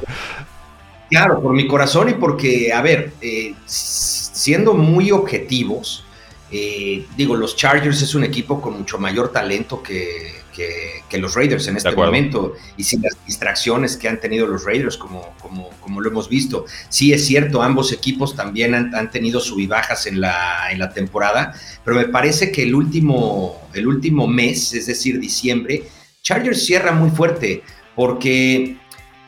Claro, 1.10 1.42
por 1.42 1.54
mi 1.54 1.68
corazón 1.68 2.10
y 2.10 2.14
porque, 2.14 2.74
a 2.74 2.82
ver, 2.82 3.14
eh, 3.22 3.54
siendo 3.66 4.74
muy 4.74 5.12
objetivos, 5.12 6.05
eh, 6.58 7.06
digo, 7.18 7.36
los 7.36 7.58
Chargers 7.58 8.02
es 8.02 8.16
un 8.16 8.24
equipo 8.24 8.62
con 8.62 8.78
mucho 8.78 8.98
mayor 8.98 9.30
talento 9.34 9.84
que, 9.84 10.32
que, 10.54 11.18
los 11.18 11.34
Raiders 11.36 11.68
en 11.68 11.76
este 11.76 11.92
momento 11.92 12.54
y 12.78 12.84
sin 12.84 13.02
las 13.02 13.14
distracciones 13.26 13.98
que 13.98 14.08
han 14.08 14.20
tenido 14.22 14.48
los 14.48 14.64
Raiders, 14.64 14.98
como, 14.98 15.34
como, 15.42 15.70
como 15.82 16.00
lo 16.00 16.10
hemos 16.10 16.30
visto. 16.30 16.66
Sí 16.88 17.12
es 17.12 17.26
cierto, 17.26 17.62
ambos 17.62 17.92
equipos 17.92 18.36
también 18.36 18.74
han, 18.74 19.12
tenido 19.12 19.40
subibajas 19.42 20.08
en 20.08 20.22
la, 20.22 20.72
en 20.72 20.80
la 20.80 20.94
temporada, 20.94 21.54
pero 21.84 21.98
me 21.98 22.08
parece 22.08 22.52
que 22.52 22.64
el 22.64 22.74
último, 22.74 23.70
el 23.74 23.88
último 23.88 24.28
mes, 24.28 24.74
es 24.74 24.86
decir, 24.86 25.20
diciembre, 25.20 25.84
Chargers 26.22 26.66
cierra 26.66 26.94
muy 26.94 27.10
fuerte 27.10 27.64
porque 27.96 28.78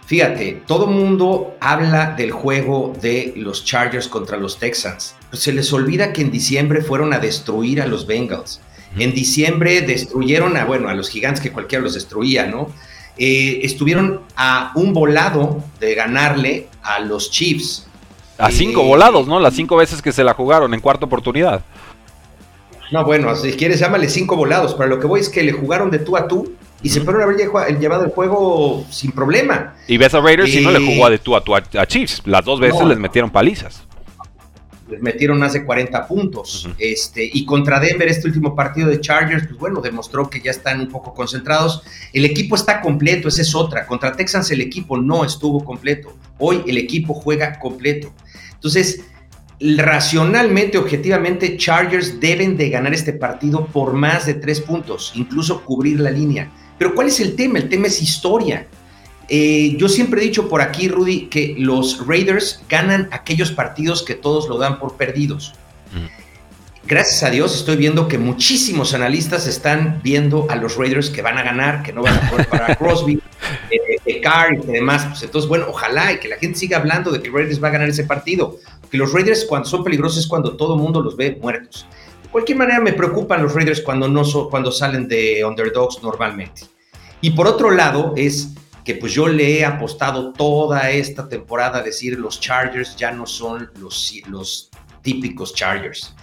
Fíjate, 0.08 0.63
todo 0.65 0.88
mundo 0.88 1.58
habla 1.60 2.15
del 2.15 2.32
juego 2.32 2.93
de 3.02 3.34
los 3.36 3.65
Chargers 3.65 4.08
contra 4.08 4.38
los 4.38 4.58
Texans. 4.58 5.15
Pues 5.30 5.43
se 5.43 5.52
les 5.52 5.74
olvida 5.74 6.13
que 6.13 6.22
en 6.22 6.32
diciembre 6.32 6.82
fueron 6.82 7.12
a 7.12 7.20
destruir 7.20 7.82
a 7.82 7.88
los 7.88 8.08
Bengals. 8.08 8.62
En 8.98 9.13
diciembre 9.13 9.82
destruyeron 9.82 10.56
a, 10.56 10.63
bueno, 10.63 10.88
a 10.88 10.93
los 10.93 11.10
gigantes 11.10 11.41
que 11.41 11.52
cualquiera 11.52 11.84
los 11.84 11.93
destruía, 11.93 12.48
¿no? 12.48 12.70
Eh, 13.17 13.60
estuvieron 13.63 14.22
a 14.38 14.72
un 14.76 14.93
volado 14.93 15.62
de 15.82 15.93
ganarle 15.93 16.67
a 16.84 17.00
los 17.02 17.30
Chiefs. 17.30 17.86
A 18.38 18.50
cinco 18.50 18.84
eh, 18.84 18.88
volados, 18.88 19.28
¿no? 19.28 19.41
Las 19.41 19.56
cinco 19.56 19.76
veces 19.76 20.02
que 20.02 20.13
se 20.13 20.24
la 20.24 20.34
jugaron 20.34 20.74
en 20.74 20.80
cuarta 20.80 21.06
oportunidad. 21.06 21.65
No, 22.93 23.04
bueno, 23.04 23.36
si 23.36 23.52
quieres 23.52 23.82
llámale 23.82 24.08
cinco 24.08 24.38
volados, 24.38 24.74
pero 24.74 24.88
lo 24.88 25.02
que 25.02 25.08
voy 25.08 25.20
es 25.20 25.28
que 25.28 25.43
le 25.43 25.52
jugaron 25.52 25.91
de 25.91 26.00
tú 26.00 26.15
a 26.15 26.30
tú 26.30 26.54
y 26.83 26.89
se 26.89 27.01
pueden 27.01 27.21
haber 27.21 27.37
llevado 27.79 28.03
el 28.03 28.11
juego 28.11 28.85
sin 28.89 29.11
problema. 29.11 29.75
Y 29.87 29.97
ves 29.97 30.13
a 30.13 30.21
Raiders 30.21 30.53
y 30.53 30.61
no 30.61 30.71
le 30.71 30.85
jugó 30.85 31.09
de 31.09 31.17
tú 31.17 31.35
a 31.35 31.43
tú 31.43 31.55
a, 31.55 31.85
Chiefs. 31.85 32.21
Las 32.25 32.45
dos 32.45 32.59
veces 32.59 32.85
les 32.85 32.99
metieron 32.99 33.31
palizas. 33.31 33.83
Les 34.87 35.01
metieron 35.01 35.39
más 35.39 35.53
de 35.53 35.65
40 35.65 36.07
puntos. 36.07 36.69
este, 36.77 37.29
y 37.31 37.45
contra 37.45 37.79
Denver, 37.79 38.07
este 38.07 38.27
último 38.27 38.55
partido 38.55 38.89
de 38.89 39.01
Chargers, 39.01 39.47
pues 39.47 39.59
bueno, 39.59 39.81
demostró 39.81 40.29
que 40.29 40.39
ya 40.39 40.51
están 40.51 40.79
un 40.79 40.87
poco 40.87 41.13
concentrados. 41.13 41.81
El 42.13 42.25
equipo 42.25 42.55
está 42.55 42.79
completo, 42.79 43.27
esa 43.27 43.41
es 43.41 43.53
otra. 43.55 43.85
Contra 43.85 44.13
Texans 44.13 44.49
el 44.51 44.61
equipo 44.61 44.97
no 44.97 45.25
estuvo 45.25 45.65
completo. 45.65 46.15
Hoy 46.37 46.63
el 46.67 46.77
equipo 46.77 47.13
juega 47.13 47.59
completo. 47.59 48.13
Entonces, 48.53 49.03
racionalmente, 49.59 50.77
objetivamente, 50.77 51.57
Chargers 51.57 52.19
deben 52.19 52.55
de 52.55 52.69
ganar 52.69 52.93
este 52.93 53.13
partido 53.13 53.65
por 53.65 53.93
más 53.93 54.25
de 54.25 54.35
tres 54.35 54.61
puntos, 54.61 55.11
incluso 55.15 55.63
cubrir 55.63 55.99
la 55.99 56.11
línea. 56.11 56.51
Pero 56.77 56.93
¿cuál 56.95 57.07
es 57.07 57.19
el 57.19 57.35
tema? 57.35 57.59
El 57.59 57.69
tema 57.69 57.87
es 57.87 58.01
historia. 58.01 58.67
Eh, 59.29 59.75
yo 59.77 59.89
siempre 59.89 60.21
he 60.21 60.23
dicho 60.23 60.47
por 60.47 60.61
aquí, 60.61 60.87
Rudy, 60.87 61.27
que 61.27 61.55
los 61.57 62.05
Raiders 62.05 62.61
ganan 62.69 63.09
aquellos 63.11 63.51
partidos 63.51 64.03
que 64.03 64.15
todos 64.15 64.47
lo 64.47 64.57
dan 64.57 64.79
por 64.79 64.95
perdidos. 64.95 65.53
Gracias 66.85 67.21
a 67.23 67.29
Dios 67.29 67.53
estoy 67.53 67.75
viendo 67.75 68.07
que 68.07 68.17
muchísimos 68.17 68.93
analistas 68.93 69.45
están 69.45 69.99
viendo 70.03 70.47
a 70.49 70.55
los 70.55 70.77
Raiders 70.77 71.09
que 71.09 71.21
van 71.21 71.37
a 71.37 71.43
ganar, 71.43 71.83
que 71.83 71.91
no 71.91 72.01
van 72.01 72.15
a 72.15 72.29
poder 72.29 72.47
parar 72.47 72.71
a 72.71 72.75
Crosby, 72.75 73.21
eh, 74.05 74.21
Carr 74.21 74.53
y 74.53 74.71
demás. 74.71 75.05
Pues 75.05 75.21
entonces, 75.23 75.49
bueno, 75.49 75.65
ojalá 75.67 76.13
y 76.13 76.19
que 76.19 76.29
la 76.29 76.37
gente 76.37 76.57
siga 76.57 76.77
hablando 76.77 77.11
de 77.11 77.21
que 77.21 77.29
Raiders 77.29 77.61
va 77.61 77.67
a 77.67 77.71
ganar 77.71 77.89
ese 77.89 78.05
partido. 78.05 78.57
Que 78.89 78.97
los 78.97 79.11
Raiders 79.11 79.43
cuando 79.43 79.67
son 79.67 79.83
peligrosos 79.83 80.19
es 80.19 80.27
cuando 80.27 80.55
todo 80.55 80.75
el 80.75 80.81
mundo 80.81 81.01
los 81.01 81.17
ve 81.17 81.37
muertos. 81.41 81.85
Cualquier 82.31 82.57
manera 82.57 82.79
me 82.79 82.93
preocupan 82.93 83.43
los 83.43 83.53
Raiders 83.53 83.81
cuando, 83.81 84.07
no 84.07 84.23
cuando 84.49 84.71
salen 84.71 85.07
de 85.07 85.43
underdogs 85.45 86.01
normalmente. 86.03 86.63
Y 87.21 87.31
por 87.31 87.47
otro 87.47 87.71
lado 87.71 88.13
es 88.15 88.53
que 88.83 88.95
pues 88.95 89.13
yo 89.13 89.27
le 89.27 89.59
he 89.59 89.65
apostado 89.65 90.31
toda 90.33 90.91
esta 90.91 91.27
temporada 91.27 91.79
a 91.79 91.83
decir 91.83 92.17
los 92.17 92.39
Chargers 92.39 92.95
ya 92.95 93.11
no 93.11 93.25
son 93.25 93.69
los, 93.79 94.13
los 94.29 94.69
típicos 95.01 95.53
Chargers. 95.53 96.15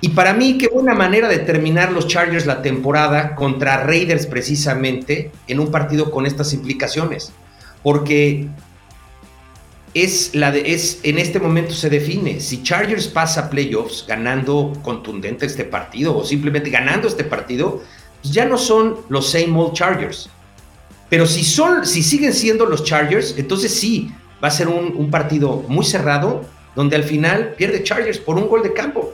Y 0.00 0.08
para 0.08 0.32
mí, 0.32 0.58
qué 0.58 0.66
buena 0.66 0.94
manera 0.94 1.28
de 1.28 1.38
terminar 1.38 1.92
los 1.92 2.08
Chargers 2.08 2.46
la 2.46 2.62
temporada 2.62 3.36
contra 3.36 3.84
Raiders 3.84 4.26
precisamente 4.26 5.30
en 5.46 5.60
un 5.60 5.70
partido 5.70 6.10
con 6.10 6.26
estas 6.26 6.52
implicaciones. 6.52 7.32
Porque 7.82 8.48
es 9.94 10.34
la 10.34 10.50
de, 10.50 10.72
es, 10.72 11.00
en 11.02 11.18
este 11.18 11.38
momento 11.38 11.74
se 11.74 11.90
define 11.90 12.40
si 12.40 12.62
Chargers 12.62 13.08
pasa 13.08 13.50
playoffs 13.50 14.04
ganando 14.06 14.72
contundente 14.82 15.46
este 15.46 15.64
partido 15.64 16.16
o 16.16 16.24
simplemente 16.24 16.70
ganando 16.70 17.08
este 17.08 17.24
partido, 17.24 17.82
pues 18.22 18.32
ya 18.32 18.44
no 18.44 18.56
son 18.56 18.96
los 19.08 19.30
same 19.30 19.52
old 19.54 19.74
Chargers. 19.74 20.30
Pero 21.10 21.26
si, 21.26 21.44
son, 21.44 21.84
si 21.84 22.02
siguen 22.02 22.32
siendo 22.32 22.64
los 22.64 22.84
Chargers, 22.84 23.34
entonces 23.36 23.74
sí, 23.74 24.10
va 24.42 24.48
a 24.48 24.50
ser 24.50 24.68
un, 24.68 25.10
partido 25.10 25.62
muy 25.68 25.84
cerrado, 25.84 26.42
donde 26.74 26.96
al 26.96 27.04
final 27.04 27.54
pierde 27.58 27.82
Chargers 27.82 28.18
por 28.18 28.38
un 28.38 28.48
gol 28.48 28.62
de 28.62 28.72
campo. 28.72 29.12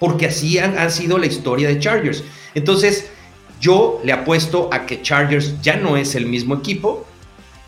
Porque 0.00 0.26
así 0.26 0.58
han 0.58 0.90
sido 0.90 1.16
la 1.16 1.26
historia 1.26 1.68
de 1.68 1.78
Chargers. 1.78 2.24
Entonces, 2.54 3.08
yo 3.60 4.00
le 4.04 4.12
apuesto 4.12 4.68
a 4.72 4.84
que 4.84 5.00
Chargers 5.00 5.60
ya 5.62 5.76
no 5.76 5.96
es 5.96 6.14
el 6.14 6.26
mismo 6.26 6.56
equipo 6.56 7.06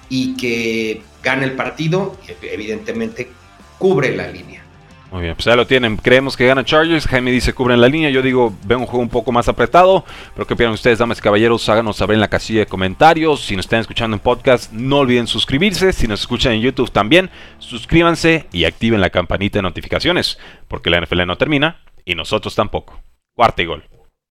y 0.09 0.37
que 0.37 1.02
gana 1.29 1.45
el 1.45 1.53
partido, 1.53 2.17
evidentemente 2.41 3.29
cubre 3.79 4.17
la 4.17 4.29
línea. 4.29 4.62
Muy 5.11 5.23
bien, 5.23 5.35
pues 5.35 5.45
ya 5.45 5.57
lo 5.57 5.67
tienen. 5.67 5.97
Creemos 5.97 6.38
que 6.38 6.47
gana 6.47 6.64
Chargers. 6.64 7.07
Jaime 7.07 7.31
dice 7.31 7.53
cubren 7.53 7.81
la 7.81 7.88
línea. 7.88 8.09
Yo 8.09 8.23
digo, 8.23 8.55
veo 8.64 8.79
un 8.79 8.87
juego 8.87 9.03
un 9.03 9.11
poco 9.11 9.31
más 9.31 9.47
apretado. 9.47 10.07
Pero 10.35 10.47
¿qué 10.47 10.55
opinan 10.55 10.73
ustedes, 10.73 10.99
damas 10.99 11.19
y 11.19 11.23
caballeros? 11.23 11.69
Háganos 11.69 11.97
saber 11.97 12.14
en 12.14 12.21
la 12.21 12.29
casilla 12.29 12.61
de 12.61 12.67
comentarios. 12.67 13.43
Si 13.45 13.57
nos 13.57 13.67
están 13.67 13.81
escuchando 13.81 14.17
en 14.17 14.21
podcast, 14.21 14.73
no 14.73 14.99
olviden 14.99 15.27
suscribirse. 15.27 15.93
Si 15.93 16.07
nos 16.07 16.21
escuchan 16.21 16.53
en 16.55 16.61
YouTube 16.62 16.91
también, 16.91 17.31
suscríbanse 17.59 18.47
y 18.53 18.64
activen 18.64 19.01
la 19.01 19.11
campanita 19.11 19.59
de 19.59 19.62
notificaciones. 19.62 20.38
Porque 20.67 20.91
la 20.91 21.01
NFL 21.01 21.27
no 21.27 21.37
termina 21.37 21.81
y 22.05 22.14
nosotros 22.14 22.55
tampoco. 22.55 23.01
Cuarta 23.35 23.62
y 23.62 23.67
gol. 23.67 23.98